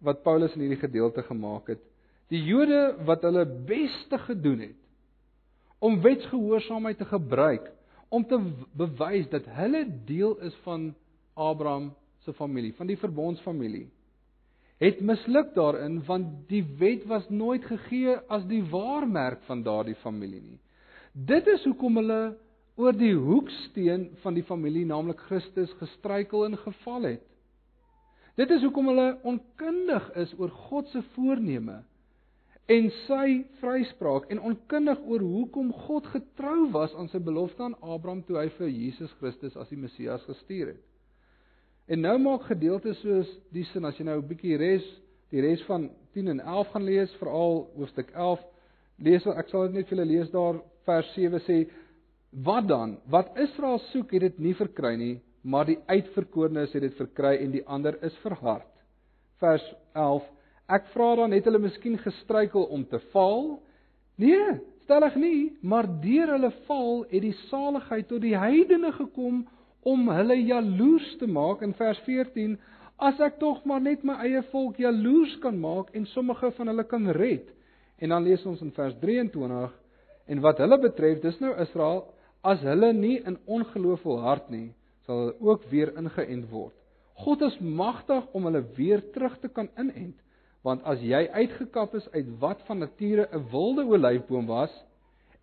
wat 0.04 0.24
Paulus 0.24 0.54
in 0.56 0.64
hierdie 0.64 0.80
gedeelte 0.80 1.24
gemaak 1.24 1.68
het, 1.72 1.82
die 2.32 2.40
Jode 2.44 2.96
wat 3.06 3.24
hulle 3.26 3.44
beste 3.68 4.18
gedoen 4.26 4.64
het 4.64 4.80
om 5.84 6.00
wetsgehoorsaamheid 6.04 6.98
te 6.98 7.08
gebruik 7.10 7.68
om 8.14 8.24
te 8.28 8.38
bewys 8.78 9.28
dat 9.32 9.46
hulle 9.58 9.84
deel 10.06 10.38
is 10.46 10.54
van 10.64 10.92
Abraham 11.34 11.92
se 12.24 12.32
familie, 12.32 12.72
van 12.78 12.88
die 12.88 12.98
verbondsfamilie 13.00 13.88
het 14.82 15.00
misluk 15.00 15.52
daarin 15.54 16.00
want 16.06 16.48
die 16.50 16.62
wet 16.78 17.04
was 17.10 17.28
nooit 17.28 17.64
gegee 17.68 18.16
as 18.28 18.46
die 18.50 18.62
waarmerk 18.70 19.44
van 19.48 19.62
daardie 19.62 19.96
familie 20.02 20.42
nie. 20.42 20.58
Dit 21.12 21.46
is 21.46 21.64
hoekom 21.64 22.00
hulle 22.00 22.34
oor 22.74 22.96
die 22.98 23.14
hoeksteen 23.14 24.08
van 24.24 24.34
die 24.34 24.42
familie, 24.42 24.82
naamlik 24.86 25.20
Christus, 25.28 25.70
gestruikel 25.78 26.44
en 26.48 26.58
geval 26.58 27.06
het. 27.12 27.22
Dit 28.34 28.50
is 28.50 28.64
hoekom 28.66 28.90
hulle 28.90 29.12
onkundig 29.22 30.08
is 30.18 30.32
oor 30.38 30.50
God 30.66 30.90
se 30.90 31.04
voorneme 31.14 31.84
en 32.72 32.88
sy 33.04 33.42
vryspraak 33.60 34.30
en 34.32 34.40
onkundig 34.40 35.00
oor 35.04 35.20
hoekom 35.20 35.72
God 35.84 36.06
getrou 36.14 36.70
was 36.72 36.94
aan 36.96 37.10
sy 37.12 37.20
belofte 37.20 37.62
aan 37.62 37.76
Abraham 37.82 38.22
toe 38.24 38.38
hy 38.40 38.48
vir 38.56 38.70
Jesus 38.72 39.12
Christus 39.20 39.56
as 39.60 39.68
die 39.68 39.80
Messias 39.80 40.24
gestuur 40.28 40.72
het. 40.72 40.82
En 41.92 42.00
nou 42.00 42.16
maak 42.22 42.46
gedeeltes 42.48 42.96
soos 43.04 43.28
die 43.52 43.66
sin 43.68 43.84
as 43.84 43.98
jy 44.00 44.06
nou 44.08 44.16
'n 44.18 44.28
bietjie 44.28 44.56
res, 44.56 44.84
die 45.30 45.42
res 45.44 45.62
van 45.68 45.90
10 46.14 46.28
en 46.28 46.40
11 46.40 46.68
gaan 46.72 46.84
lees, 46.84 47.14
veral 47.20 47.68
hoofstuk 47.76 48.10
11, 48.14 48.40
lees 48.98 49.26
ek 49.26 49.48
sal 49.48 49.66
dit 49.66 49.74
net 49.74 49.88
vir 49.88 49.98
julle 49.98 50.08
lees 50.08 50.30
daar 50.30 50.60
vers 50.86 51.14
7 51.14 51.40
sê 51.40 51.66
wat 52.44 52.68
dan? 52.68 52.98
Wat 53.06 53.36
Israel 53.38 53.78
soek, 53.78 54.12
het 54.12 54.20
dit 54.20 54.38
nie 54.38 54.54
verkry 54.54 54.96
nie, 54.96 55.20
maar 55.42 55.66
die 55.66 55.78
uitverkorenes 55.86 56.72
het 56.72 56.82
dit 56.82 56.94
verkry 56.94 57.36
en 57.36 57.52
die 57.52 57.66
ander 57.66 57.98
is 58.02 58.16
verhard. 58.22 58.70
Vers 59.38 59.74
11 59.94 60.22
Ek 60.64 60.86
vra 60.94 61.10
dan 61.20 61.34
het 61.36 61.44
hulle 61.44 61.60
miskien 61.60 61.98
gestruikel 62.00 62.64
om 62.72 62.86
te 62.88 62.98
val? 63.12 63.58
Nee, 64.16 64.60
stellig 64.86 65.16
nie, 65.20 65.40
maar 65.60 65.88
deur 66.00 66.32
hulle 66.36 66.50
val 66.68 67.02
het 67.10 67.20
die 67.24 67.34
saligheid 67.50 68.08
tot 68.08 68.22
die 68.24 68.36
heidene 68.36 68.92
gekom 68.96 69.42
om 69.84 70.08
hulle 70.08 70.38
jaloers 70.40 71.10
te 71.20 71.28
maak. 71.28 71.60
In 71.66 71.76
vers 71.76 72.00
14 72.06 72.56
as 73.04 73.20
ek 73.20 73.36
tog 73.42 73.60
maar 73.68 73.82
net 73.84 74.04
my 74.06 74.16
eie 74.24 74.40
volk 74.52 74.80
jaloers 74.80 75.36
kan 75.42 75.58
maak 75.60 75.92
en 75.92 76.06
sommige 76.14 76.52
van 76.56 76.72
hulle 76.72 76.86
kan 76.88 77.10
red. 77.12 77.50
En 78.00 78.14
dan 78.14 78.24
lees 78.24 78.44
ons 78.48 78.62
in 78.64 78.72
vers 78.72 78.96
23 79.02 79.74
en 80.32 80.40
wat 80.40 80.60
hulle 80.64 80.80
betref 80.80 81.20
dis 81.20 81.40
nou 81.44 81.52
Israel 81.60 82.06
as 82.40 82.62
hulle 82.64 82.92
nie 82.96 83.18
in 83.28 83.36
ongeloof 83.44 84.04
wil 84.08 84.22
hart 84.24 84.48
nie 84.52 84.70
sal 85.04 85.20
hulle 85.20 85.36
ook 85.44 85.66
weer 85.68 85.92
ingeënt 86.00 86.48
word. 86.48 86.72
God 87.20 87.42
is 87.44 87.58
magtig 87.60 88.24
om 88.32 88.46
hulle 88.48 88.64
weer 88.78 89.02
terug 89.12 89.36
te 89.42 89.50
kan 89.52 89.68
inent 89.76 90.16
want 90.64 90.84
as 90.88 91.00
jy 91.04 91.26
uitgekap 91.28 91.94
is 91.94 92.06
uit 92.16 92.28
wat 92.40 92.62
van 92.66 92.78
nature 92.78 93.28
'n 93.32 93.48
wilde 93.52 93.84
olyfboom 93.84 94.46
was 94.46 94.72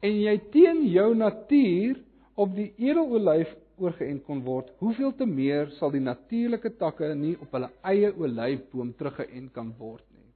en 0.01 0.21
jy 0.21 0.37
teen 0.51 0.87
jou 0.89 1.15
natuur 1.15 1.99
op 2.35 2.55
die 2.55 2.73
edelolyf 2.77 3.55
oorgeënt 3.81 4.23
kon 4.25 4.43
word, 4.45 4.69
hoeveel 4.81 5.13
te 5.17 5.25
meer 5.25 5.69
sal 5.77 5.93
die 5.93 6.03
natuurlike 6.03 6.73
takke 6.81 7.13
nie 7.17 7.35
op 7.41 7.53
hulle 7.55 7.69
eie 7.93 8.11
olyfboom 8.13 8.93
teruggeënt 8.97 9.53
kan 9.53 9.73
word 9.77 10.05
nie. 10.13 10.29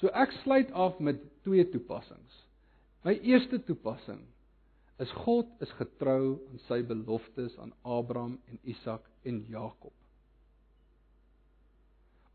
So 0.00 0.10
ek 0.16 0.32
sluit 0.42 0.72
af 0.72 0.98
met 0.98 1.22
twee 1.44 1.66
toepassings. 1.72 2.42
My 3.04 3.14
eerste 3.22 3.60
toepassing 3.64 4.22
is 5.00 5.12
God 5.24 5.48
is 5.64 5.70
getrou 5.78 6.36
aan 6.50 6.60
sy 6.66 6.82
beloftes 6.86 7.56
aan 7.58 7.72
Abraham 7.84 8.38
en 8.50 8.60
Isak 8.68 9.06
en 9.24 9.44
Jakob. 9.48 9.94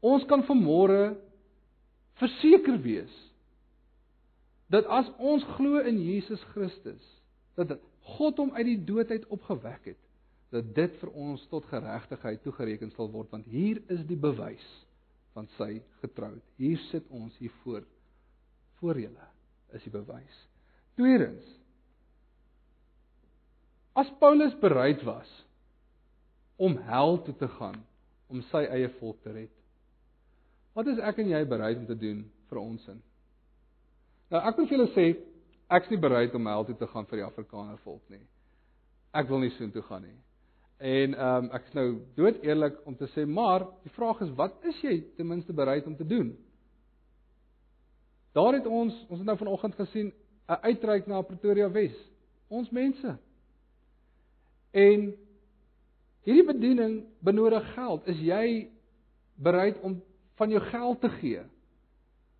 Ons 0.05 0.25
kan 0.29 0.43
vanmôre 0.45 1.15
verseker 2.21 2.77
wees 2.83 3.13
dat 4.71 4.87
as 4.89 5.09
ons 5.21 5.43
glo 5.55 5.81
in 5.85 5.97
Jesus 6.01 6.41
Christus, 6.53 7.01
dat 7.57 7.75
God 8.17 8.39
hom 8.41 8.53
uit 8.57 8.65
die 8.67 8.81
dood 8.87 9.11
uit 9.13 9.25
opgewek 9.33 9.91
het, 9.91 10.01
dat 10.53 10.67
dit 10.77 10.97
vir 11.01 11.11
ons 11.11 11.41
tot 11.51 11.65
geregtigheid 11.69 12.41
toegereken 12.45 12.93
sal 12.95 13.09
word 13.13 13.31
want 13.33 13.47
hier 13.49 13.81
is 13.93 14.03
die 14.09 14.19
bewys 14.19 14.65
van 15.35 15.49
sy 15.57 15.81
getroud. 16.03 16.41
Hier 16.61 16.79
sit 16.89 17.05
ons 17.11 17.35
hier 17.41 17.53
voor 17.63 17.83
voor 18.79 18.99
julle 18.99 19.27
is 19.75 19.83
die 19.87 19.93
bewys. 19.93 20.41
Tweedens 20.99 21.53
As 23.95 24.09
Paulus 24.19 24.51
bereid 24.59 24.99
was 25.07 25.29
om 26.59 26.75
hel 26.87 27.21
toe 27.23 27.35
te 27.39 27.47
gaan 27.57 27.77
om 28.27 28.41
sy 28.51 28.65
eie 28.67 28.89
volk 28.99 29.21
te 29.23 29.31
red. 29.31 29.53
Wat 30.75 30.87
is 30.91 30.99
ek 30.99 31.21
en 31.23 31.31
jy 31.31 31.41
bereid 31.47 31.79
om 31.79 31.87
te 31.87 31.95
doen 31.95 32.25
vir 32.49 32.59
ons 32.59 32.87
in? 32.91 33.01
Nou 34.33 34.41
ek 34.43 34.57
wil 34.59 34.67
vir 34.67 34.77
julle 34.77 34.91
sê 34.91 35.05
ek's 35.75 35.91
nie 35.91 35.99
bereid 36.01 36.35
om 36.35 36.47
hel 36.51 36.65
toe 36.67 36.75
te 36.77 36.87
gaan 36.91 37.07
vir 37.09 37.21
die 37.21 37.25
Afrikaner 37.25 37.77
volk 37.85 38.03
nie. 38.11 38.23
Ek 39.15 39.29
wil 39.29 39.39
nie 39.41 39.53
soontoe 39.55 39.83
gaan 39.87 40.03
nie. 40.03 40.17
En 40.77 41.15
ehm 41.15 41.45
um, 41.45 41.51
ek 41.55 41.69
is 41.69 41.77
nou 41.77 41.87
dood 42.17 42.41
eerlik 42.43 42.81
om 42.85 42.97
te 42.99 43.07
sê, 43.13 43.23
maar 43.23 43.63
die 43.85 43.93
vraag 43.95 44.19
is 44.25 44.33
wat 44.35 44.57
is 44.67 44.81
jy 44.83 44.97
ten 45.15 45.29
minste 45.29 45.55
bereid 45.55 45.87
om 45.87 45.95
te 45.95 46.07
doen? 46.07 46.33
Daar 48.35 48.57
het 48.57 48.67
ons 48.67 48.97
ons 49.07 49.21
het 49.21 49.27
nou 49.27 49.37
vanoggend 49.39 49.75
gesien 49.79 50.11
'n 50.49 50.59
uitreik 50.61 51.07
na 51.07 51.21
Pretoria 51.21 51.69
Wes. 51.71 51.95
Ons 52.47 52.69
mense. 52.69 53.17
En 54.71 55.15
hierdie 56.25 56.45
bediening 56.45 57.05
benodig 57.19 57.73
geld. 57.73 58.07
Is 58.07 58.19
jy 58.19 58.69
bereid 59.35 59.79
om 59.81 60.01
van 60.39 60.51
jou 60.51 60.61
geld 60.61 61.01
te 61.01 61.09
gee 61.19 61.43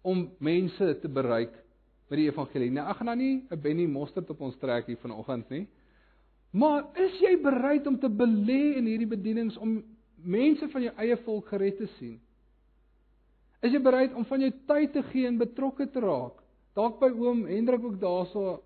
om 0.06 0.28
mense 0.40 1.00
te 1.02 1.10
bereik 1.10 1.54
met 2.10 2.20
die 2.20 2.28
evangelie? 2.30 2.72
Nou 2.72 2.86
ek 2.90 3.00
gaan 3.00 3.12
nou 3.12 3.18
nie 3.18 3.48
'n 3.50 3.62
Benny 3.62 3.86
Mostert 3.86 4.30
op 4.30 4.42
ons 4.42 4.58
trek 4.58 4.86
hier 4.88 4.98
vanoggend 4.98 5.50
nie. 5.50 5.68
Maar 6.52 6.86
is 6.96 7.20
jy 7.20 7.36
bereid 7.42 7.88
om 7.88 8.00
te 8.00 8.10
belê 8.10 8.78
in 8.78 8.86
hierdie 8.86 9.10
bedienings 9.12 9.58
om 9.58 9.84
mense 10.16 10.68
van 10.72 10.82
jou 10.82 10.94
eie 10.96 11.18
volk 11.18 11.48
gered 11.48 11.78
te 11.78 11.88
sien? 11.98 12.20
Is 13.62 13.74
jy 13.74 13.82
bereid 13.82 14.14
om 14.14 14.26
van 14.26 14.42
jou 14.42 14.52
tyd 14.68 14.94
te 14.94 15.04
gee 15.04 15.28
en 15.28 15.38
betrokke 15.38 15.88
te 15.92 16.00
raak? 16.00 16.40
Dalk 16.76 17.00
by 17.00 17.10
oom 17.10 17.46
Hendrik 17.46 17.84
ook 17.84 18.00
daarso 18.00 18.62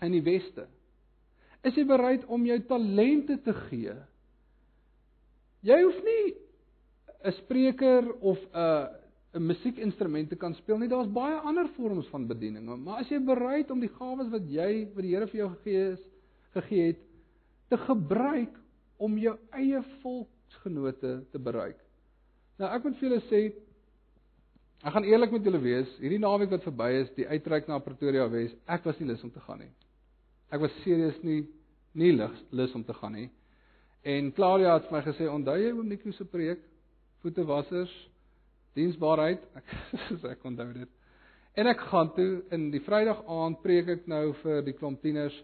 in 0.00 0.12
die 0.12 0.22
weste. 0.22 0.66
Is 1.64 1.76
jy 1.76 1.84
bereid 1.84 2.24
om 2.32 2.46
jou 2.46 2.58
talente 2.68 3.36
te 3.44 3.52
gee? 3.68 3.94
Jy 5.66 5.80
hoef 5.82 5.98
nie 6.04 6.22
'n 7.24 7.32
spreker 7.32 8.12
of 8.20 8.38
'n 8.54 8.88
'n 9.34 9.46
musiekinstrument 9.46 10.28
te 10.28 10.36
kan 10.36 10.54
speel 10.54 10.78
nie. 10.78 10.88
Daar's 10.88 11.12
baie 11.12 11.36
ander 11.46 11.68
vorms 11.76 12.08
van 12.10 12.26
bediening, 12.26 12.66
maar 12.82 12.98
as 13.00 13.08
jy 13.08 13.20
bereid 13.22 13.70
om 13.70 13.80
die 13.80 13.92
gawes 13.94 14.28
wat 14.28 14.48
jy 14.50 14.88
wat 14.94 15.02
die 15.02 15.14
Here 15.14 15.26
vir 15.26 15.40
jou 15.40 15.50
gegee 15.50 15.92
is, 15.92 16.00
gegee 16.54 16.86
het, 16.86 17.04
te 17.68 17.78
gebruik 17.78 18.56
om 18.98 19.18
jou 19.18 19.36
eie 19.54 19.82
volksgenote 20.02 21.12
te 21.30 21.38
bereik. 21.38 21.78
Nou 22.58 22.70
ek 22.74 22.84
moet 22.84 22.96
vir 22.98 23.08
julle 23.08 23.20
sê 23.28 23.42
ek 24.80 24.94
gaan 24.96 25.04
eerlik 25.04 25.30
met 25.30 25.44
julle 25.44 25.60
wees, 25.62 25.92
hierdie 26.00 26.18
naweek 26.18 26.50
wat 26.50 26.64
verby 26.64 26.88
is, 27.02 27.12
die 27.14 27.28
uitreik 27.28 27.68
na 27.68 27.78
Pretoria 27.84 28.26
Wes, 28.32 28.54
ek 28.66 28.84
was 28.88 28.98
nie 28.98 29.10
lus 29.12 29.22
om 29.24 29.30
te 29.30 29.42
gaan 29.44 29.60
nie. 29.60 29.70
Ek 30.50 30.60
was 30.60 30.74
serieus 30.82 31.20
nie 31.22 31.44
nie 31.94 32.12
lus 32.14 32.42
lus 32.50 32.74
om 32.74 32.84
te 32.86 32.94
gaan 32.94 33.14
nie. 33.14 33.28
En 34.02 34.32
Claudia 34.32 34.74
het 34.74 34.88
vir 34.88 34.98
my 34.98 35.02
gesê, 35.04 35.28
"Onthou 35.28 35.56
jy 35.58 35.72
oom 35.72 35.88
Nico 35.88 36.10
se 36.12 36.24
preek? 36.24 36.60
Voetewassers, 37.22 37.92
diensbaarheid." 38.78 39.44
Ek 39.54 39.74
ek 40.34 40.44
onthou 40.44 40.72
dit. 40.72 40.88
En 41.58 41.66
ek 41.66 41.80
gaan 41.90 42.12
toe 42.14 42.42
in 42.54 42.70
die 42.70 42.82
Vrydag 42.84 43.24
aand 43.26 43.62
preek 43.62 43.88
ek 43.96 44.06
nou 44.10 44.32
vir 44.42 44.62
die 44.66 44.76
klomp 44.76 45.02
tieners. 45.02 45.36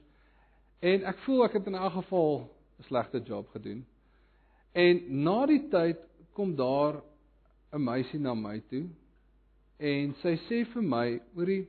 En 0.80 1.04
ek 1.08 1.18
voel 1.24 1.44
ek 1.48 1.58
het 1.58 1.66
in 1.66 1.76
'n 1.76 1.96
geval 1.98 2.48
'n 2.78 2.88
slegte 2.88 3.20
job 3.24 3.48
gedoen. 3.50 3.84
En 4.74 5.02
na 5.24 5.46
die 5.46 5.68
tyd 5.68 5.98
kom 6.32 6.54
daar 6.56 7.02
'n 7.72 7.84
meisie 7.84 8.20
na 8.20 8.34
my 8.34 8.60
toe 8.68 8.88
en 9.78 10.14
sy 10.22 10.36
sê 10.48 10.64
vir 10.72 10.82
my, 10.82 11.20
"Oerie, 11.36 11.66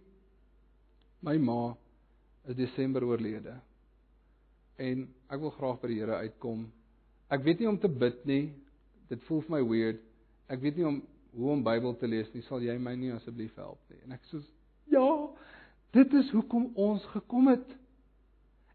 my 1.21 1.37
ma 1.37 1.75
is 2.47 2.55
Desember 2.55 3.03
oorlede. 3.03 3.55
En 4.77 5.07
ek 5.29 5.39
wil 5.41 5.51
graag 5.57 5.81
by 5.81 5.87
die 5.87 5.99
Here 5.99 6.19
uitkom. 6.23 6.67
Ek 7.33 7.43
weet 7.43 7.59
nie 7.59 7.69
om 7.69 7.79
te 7.81 7.89
bid 7.91 8.23
nie. 8.29 8.53
Dit 9.11 9.23
voel 9.27 9.43
vir 9.45 9.55
my 9.57 9.63
weird. 9.69 10.01
Ek 10.51 10.61
weet 10.63 10.79
nie 10.79 10.87
om 10.87 11.01
hoe 11.37 11.51
om 11.53 11.63
Bybel 11.63 11.95
te 11.99 12.09
lees 12.09 12.29
nie. 12.33 12.43
Sal 12.47 12.63
jy 12.65 12.77
my 12.81 12.95
nie 12.97 13.11
asseblief 13.15 13.55
help 13.59 13.79
nie? 13.91 13.99
En 14.05 14.15
ek 14.15 14.23
sê 14.31 14.41
ja, 14.91 15.07
dit 15.95 16.13
is 16.21 16.29
hoekom 16.35 16.71
ons 16.79 17.03
gekom 17.13 17.51
het. 17.51 17.67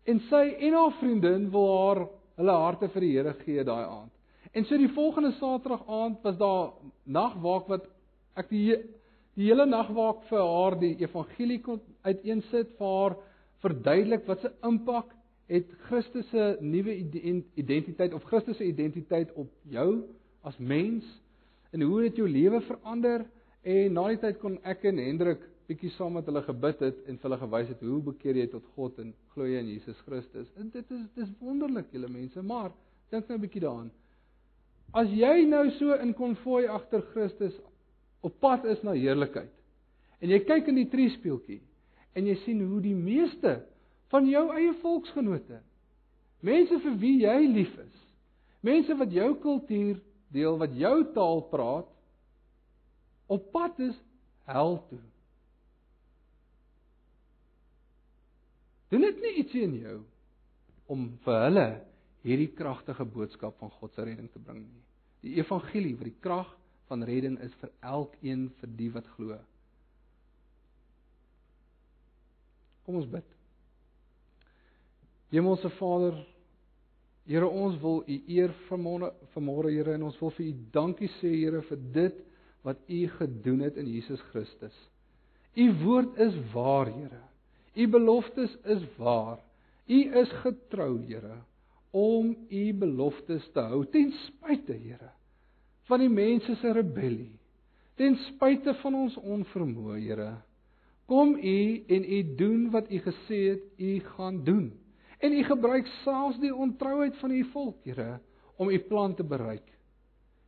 En 0.09 0.19
sy 0.29 0.43
en 0.67 0.77
haar 0.77 0.97
vriendin 1.01 1.47
wil 1.53 1.69
haar 1.73 2.03
hulle 2.41 2.57
harte 2.65 2.89
vir 2.95 3.07
die 3.07 3.13
Here 3.17 3.35
gee 3.45 3.65
daai 3.65 3.85
aand. 3.85 4.13
En 4.53 4.67
so 4.69 4.77
die 4.77 4.91
volgende 4.93 5.33
Saterdag 5.39 5.87
aand 5.89 6.25
was 6.27 6.37
daar 6.41 6.73
nagwaak 7.05 7.71
wat 7.73 7.89
ek 8.37 8.51
die 8.53 8.67
die 9.33 9.49
hele 9.49 9.65
nagwaak 9.65 10.27
vir 10.29 10.43
haar 10.45 10.75
die 10.81 10.95
evangelie 11.01 11.61
kon 11.65 11.81
uiteensit 12.05 12.75
vir 12.77 12.91
haar 12.97 13.15
verduidelik 13.65 14.27
wat 14.29 14.43
se 14.45 14.51
impak 14.69 15.15
het 15.53 15.71
Christus 15.87 16.29
se 16.31 16.57
nuwe 16.61 16.95
identiteit 17.57 18.13
of 18.13 18.27
Christus 18.29 18.59
se 18.61 18.67
identiteit 18.69 19.33
op 19.41 19.49
jou 19.73 20.03
as 20.43 20.59
mens 20.59 21.07
en 21.73 21.83
hoe 21.83 22.03
dit 22.07 22.21
jou 22.21 22.29
lewe 22.29 22.61
verander 22.67 23.25
en 23.63 23.97
na 23.97 24.09
die 24.11 24.21
tyd 24.23 24.39
kon 24.43 24.59
ek 24.69 24.85
en 24.91 24.99
Hendrik 24.99 25.43
bietjie 25.71 25.93
saam 25.95 26.17
met 26.19 26.27
hulle 26.29 26.43
gebid 26.45 26.81
het 26.85 27.03
en 27.07 27.17
vir 27.17 27.29
hulle 27.29 27.41
gewys 27.45 27.69
het 27.71 27.83
hoe 27.87 28.01
bekeer 28.11 28.41
jy 28.43 28.47
tot 28.53 28.65
God 28.77 28.99
en 29.01 29.13
glo 29.33 29.47
jy 29.47 29.61
in 29.63 29.71
Jesus 29.73 29.99
Christus. 30.07 30.49
En 30.59 30.69
dit 30.75 30.91
is 30.91 31.05
dis 31.17 31.35
wonderlik 31.41 31.93
julle 31.95 32.11
mense, 32.13 32.43
maar 32.43 32.73
dink 33.11 33.29
nou 33.29 33.39
'n 33.39 33.45
bietjie 33.47 33.63
daaraan. 33.63 33.91
As 34.93 35.09
jy 35.09 35.47
nou 35.47 35.71
so 35.79 35.95
in 35.95 36.15
konvooi 36.15 36.67
agter 36.67 37.03
Christus 37.13 37.55
op 38.21 38.39
pad 38.41 38.65
is 38.65 38.83
na 38.83 38.93
heerlikheid 38.93 39.53
en 40.21 40.31
jy 40.31 40.39
kyk 40.47 40.69
in 40.69 40.79
die 40.79 40.89
triespieeltjie 40.91 41.61
en 42.15 42.27
jy 42.27 42.35
sien 42.45 42.61
hoe 42.61 42.81
die 42.81 42.95
meeste 42.95 43.63
van 44.13 44.29
jou 44.29 44.45
eie 44.55 44.73
volksgenote 44.83 45.61
mense 46.41 46.79
vir 46.85 46.97
wie 47.03 47.17
jy 47.25 47.39
lief 47.47 47.73
is 47.79 47.99
mense 48.61 48.95
wat 49.01 49.13
jou 49.13 49.35
kultuur 49.43 49.99
deel 50.33 50.59
wat 50.61 50.75
jou 50.77 50.97
taal 51.15 51.43
praat 51.53 51.89
op 53.33 53.49
pad 53.53 53.79
is 53.85 53.97
hel 54.49 54.77
toe. 54.89 55.01
Doen 58.93 59.07
dit 59.09 59.23
nie 59.25 59.37
ietsie 59.41 59.63
in 59.65 59.77
jou 59.81 59.99
om 60.93 61.07
vir 61.25 61.39
hulle 61.47 61.69
hierdie 62.27 62.51
kragtige 62.57 63.07
boodskap 63.09 63.57
van 63.61 63.73
God 63.79 63.95
se 63.95 64.05
redding 64.05 64.29
te 64.33 64.43
bring 64.43 64.61
nie. 64.67 64.83
Die 65.25 65.39
evangelie 65.39 65.95
wat 65.97 66.11
die 66.11 66.21
krag 66.21 66.51
van 66.91 67.05
redding 67.09 67.39
is 67.41 67.55
vir 67.63 67.73
elkeen 67.95 68.51
vir 68.61 68.75
die 68.79 68.91
wat 68.93 69.09
glo. 69.17 69.39
Kom 72.85 72.99
ons 72.99 73.09
bid. 73.11 73.27
Hemelse 75.33 75.71
Vader, 75.79 76.19
Here, 77.29 77.47
ons 77.47 77.79
wil 77.83 78.03
U 78.03 78.17
eer 78.35 78.53
vanmôre, 78.69 79.13
vanmôre 79.35 79.71
Here, 79.71 79.95
en 79.95 80.09
ons 80.09 80.19
wil 80.21 80.33
vir 80.39 80.49
U 80.49 80.55
dankie 80.75 81.11
sê, 81.21 81.31
Here, 81.31 81.63
vir 81.69 81.81
dit 81.95 82.19
wat 82.67 82.83
U 82.89 83.01
gedoen 83.19 83.63
het 83.67 83.79
in 83.79 83.89
Jesus 83.91 84.23
Christus. 84.33 84.75
U 85.55 85.69
woord 85.85 86.19
is 86.23 86.37
waar, 86.55 86.91
Here. 86.91 87.23
U 87.79 87.89
beloftes 87.95 88.55
is 88.75 88.85
waar. 88.99 89.41
U 89.87 89.99
is 90.23 90.37
getrou, 90.43 90.97
Here, 91.07 91.39
om 91.93 92.35
U 92.51 92.65
beloftes 92.81 93.47
te 93.55 93.67
hou 93.71 93.85
ten 93.93 94.11
spyte, 94.27 94.75
Here, 94.75 95.13
van 95.91 96.03
die 96.03 96.13
mense 96.13 96.57
se 96.61 96.73
rebellie. 96.75 97.33
Ten 98.01 98.17
spyte 98.31 98.75
van 98.81 98.97
ons 99.05 99.19
onvermoë, 99.21 100.01
Here. 100.01 100.33
Kom 101.13 101.35
u 101.37 101.85
en 101.87 102.05
u 102.05 102.35
doen 102.35 102.71
wat 102.71 102.91
u 102.91 102.99
gesê 102.99 103.39
het 103.51 103.63
u 103.77 104.01
gaan 104.01 104.45
doen. 104.45 104.73
En 105.23 105.33
u 105.33 105.43
gebruik 105.47 105.87
selfs 106.03 106.41
die 106.43 106.55
ontrouheid 106.55 107.17
van 107.21 107.31
u 107.31 107.45
volk, 107.53 107.85
Here, 107.87 108.21
om 108.57 108.71
u 108.71 108.79
plan 108.79 109.15
te 109.15 109.25
bereik. 109.25 109.69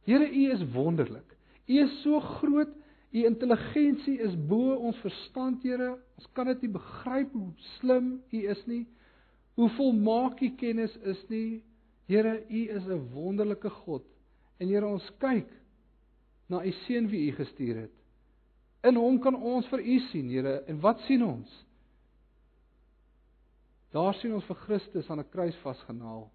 Here, 0.04 0.26
u 0.26 0.50
is 0.52 0.64
wonderlik. 0.72 1.36
U 1.66 1.78
is 1.78 2.00
so 2.02 2.20
groot. 2.20 2.72
U 3.14 3.24
intelligensie 3.24 4.18
is 4.18 4.34
bo 4.48 4.74
ons 4.74 4.98
verstand, 4.98 5.62
Here. 5.62 5.92
Ons 6.18 6.26
kan 6.34 6.50
dit 6.50 6.66
nie 6.66 6.72
begryp 6.74 7.32
hoe 7.32 7.52
slim 7.78 8.16
u 8.30 8.42
is 8.50 8.64
nie. 8.66 8.82
Hoe 9.54 9.70
volmaak 9.76 10.42
u 10.42 10.50
kennis 10.58 10.96
is 11.06 11.22
nie. 11.30 11.62
Here, 12.10 12.40
u 12.50 12.68
is 12.76 12.86
'n 12.86 13.08
wonderlike 13.14 13.70
God. 13.70 14.02
En 14.58 14.68
Here, 14.68 14.86
ons 14.86 15.10
kyk 15.18 15.48
na 16.48 16.64
u 16.64 16.72
seun 16.86 17.08
wie 17.08 17.30
u 17.30 17.32
gestuur 17.32 17.76
het. 17.76 17.94
In 18.82 18.96
hom 18.96 19.20
kan 19.20 19.34
ons 19.34 19.66
vir 19.66 19.80
U 19.80 19.98
sien, 20.10 20.28
Here. 20.28 20.64
En 20.68 20.80
wat 20.80 21.00
sien 21.06 21.22
ons? 21.24 21.63
Daar 23.94 24.14
sien 24.18 24.34
ons 24.34 24.46
vir 24.50 24.58
Christus 24.66 25.10
aan 25.10 25.22
'n 25.22 25.30
kruis 25.30 25.56
vasgenaal 25.62 26.30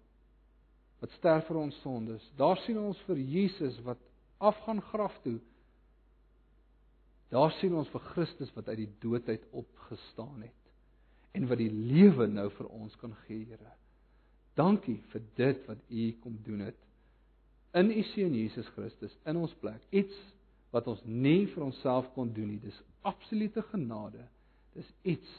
wat 1.00 1.10
sterf 1.10 1.46
vir 1.46 1.56
ons 1.56 1.80
sondes. 1.80 2.32
Daar 2.36 2.56
sien 2.64 2.78
ons 2.78 2.98
vir 3.08 3.16
Jesus 3.16 3.80
wat 3.84 3.98
afgaan 4.38 4.80
graf 4.80 5.18
toe. 5.22 5.40
Daar 7.28 7.50
sien 7.50 7.74
ons 7.74 7.88
vir 7.88 8.00
Christus 8.00 8.52
wat 8.54 8.68
uit 8.68 8.76
die 8.76 8.92
dood 9.00 9.28
uit 9.28 9.44
opgestaan 9.50 10.42
het 10.42 10.56
en 11.32 11.46
wat 11.46 11.58
die 11.58 11.70
lewe 11.70 12.26
nou 12.26 12.48
vir 12.50 12.66
ons 12.66 12.96
kan 12.96 13.14
gee, 13.26 13.44
Here. 13.44 13.72
Dankie 14.54 14.98
vir 15.12 15.22
dit 15.36 15.66
wat 15.66 15.78
U 15.88 16.12
kom 16.22 16.38
doen 16.42 16.60
het 16.60 16.80
in 17.78 17.90
U 17.90 18.02
seun 18.02 18.34
Jesus 18.34 18.66
Christus 18.74 19.14
in 19.24 19.36
ons 19.36 19.54
plek. 19.62 19.82
Iets 19.90 20.16
wat 20.74 20.88
ons 20.90 21.02
nie 21.04 21.46
vir 21.46 21.64
onsself 21.64 22.08
kon 22.14 22.32
doen 22.34 22.48
nie. 22.48 22.60
Dis 22.62 22.82
absolute 23.06 23.62
genade. 23.70 24.26
Dis 24.74 24.90
iets 25.02 25.30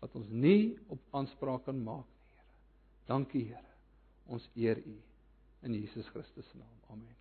wat 0.00 0.14
ons 0.16 0.28
nie 0.32 0.78
op 0.88 1.00
aanspraak 1.16 1.64
kan 1.68 1.80
maak 1.84 2.06
nie, 2.08 2.34
Here. 2.34 2.52
Dankie, 3.12 3.46
Here. 3.52 3.74
Ons 4.30 4.50
eer 4.54 4.80
U 4.86 4.98
in 5.66 5.74
Jesus 5.76 6.08
Christus 6.14 6.48
se 6.48 6.56
naam. 6.56 6.76
Amen. 6.90 7.19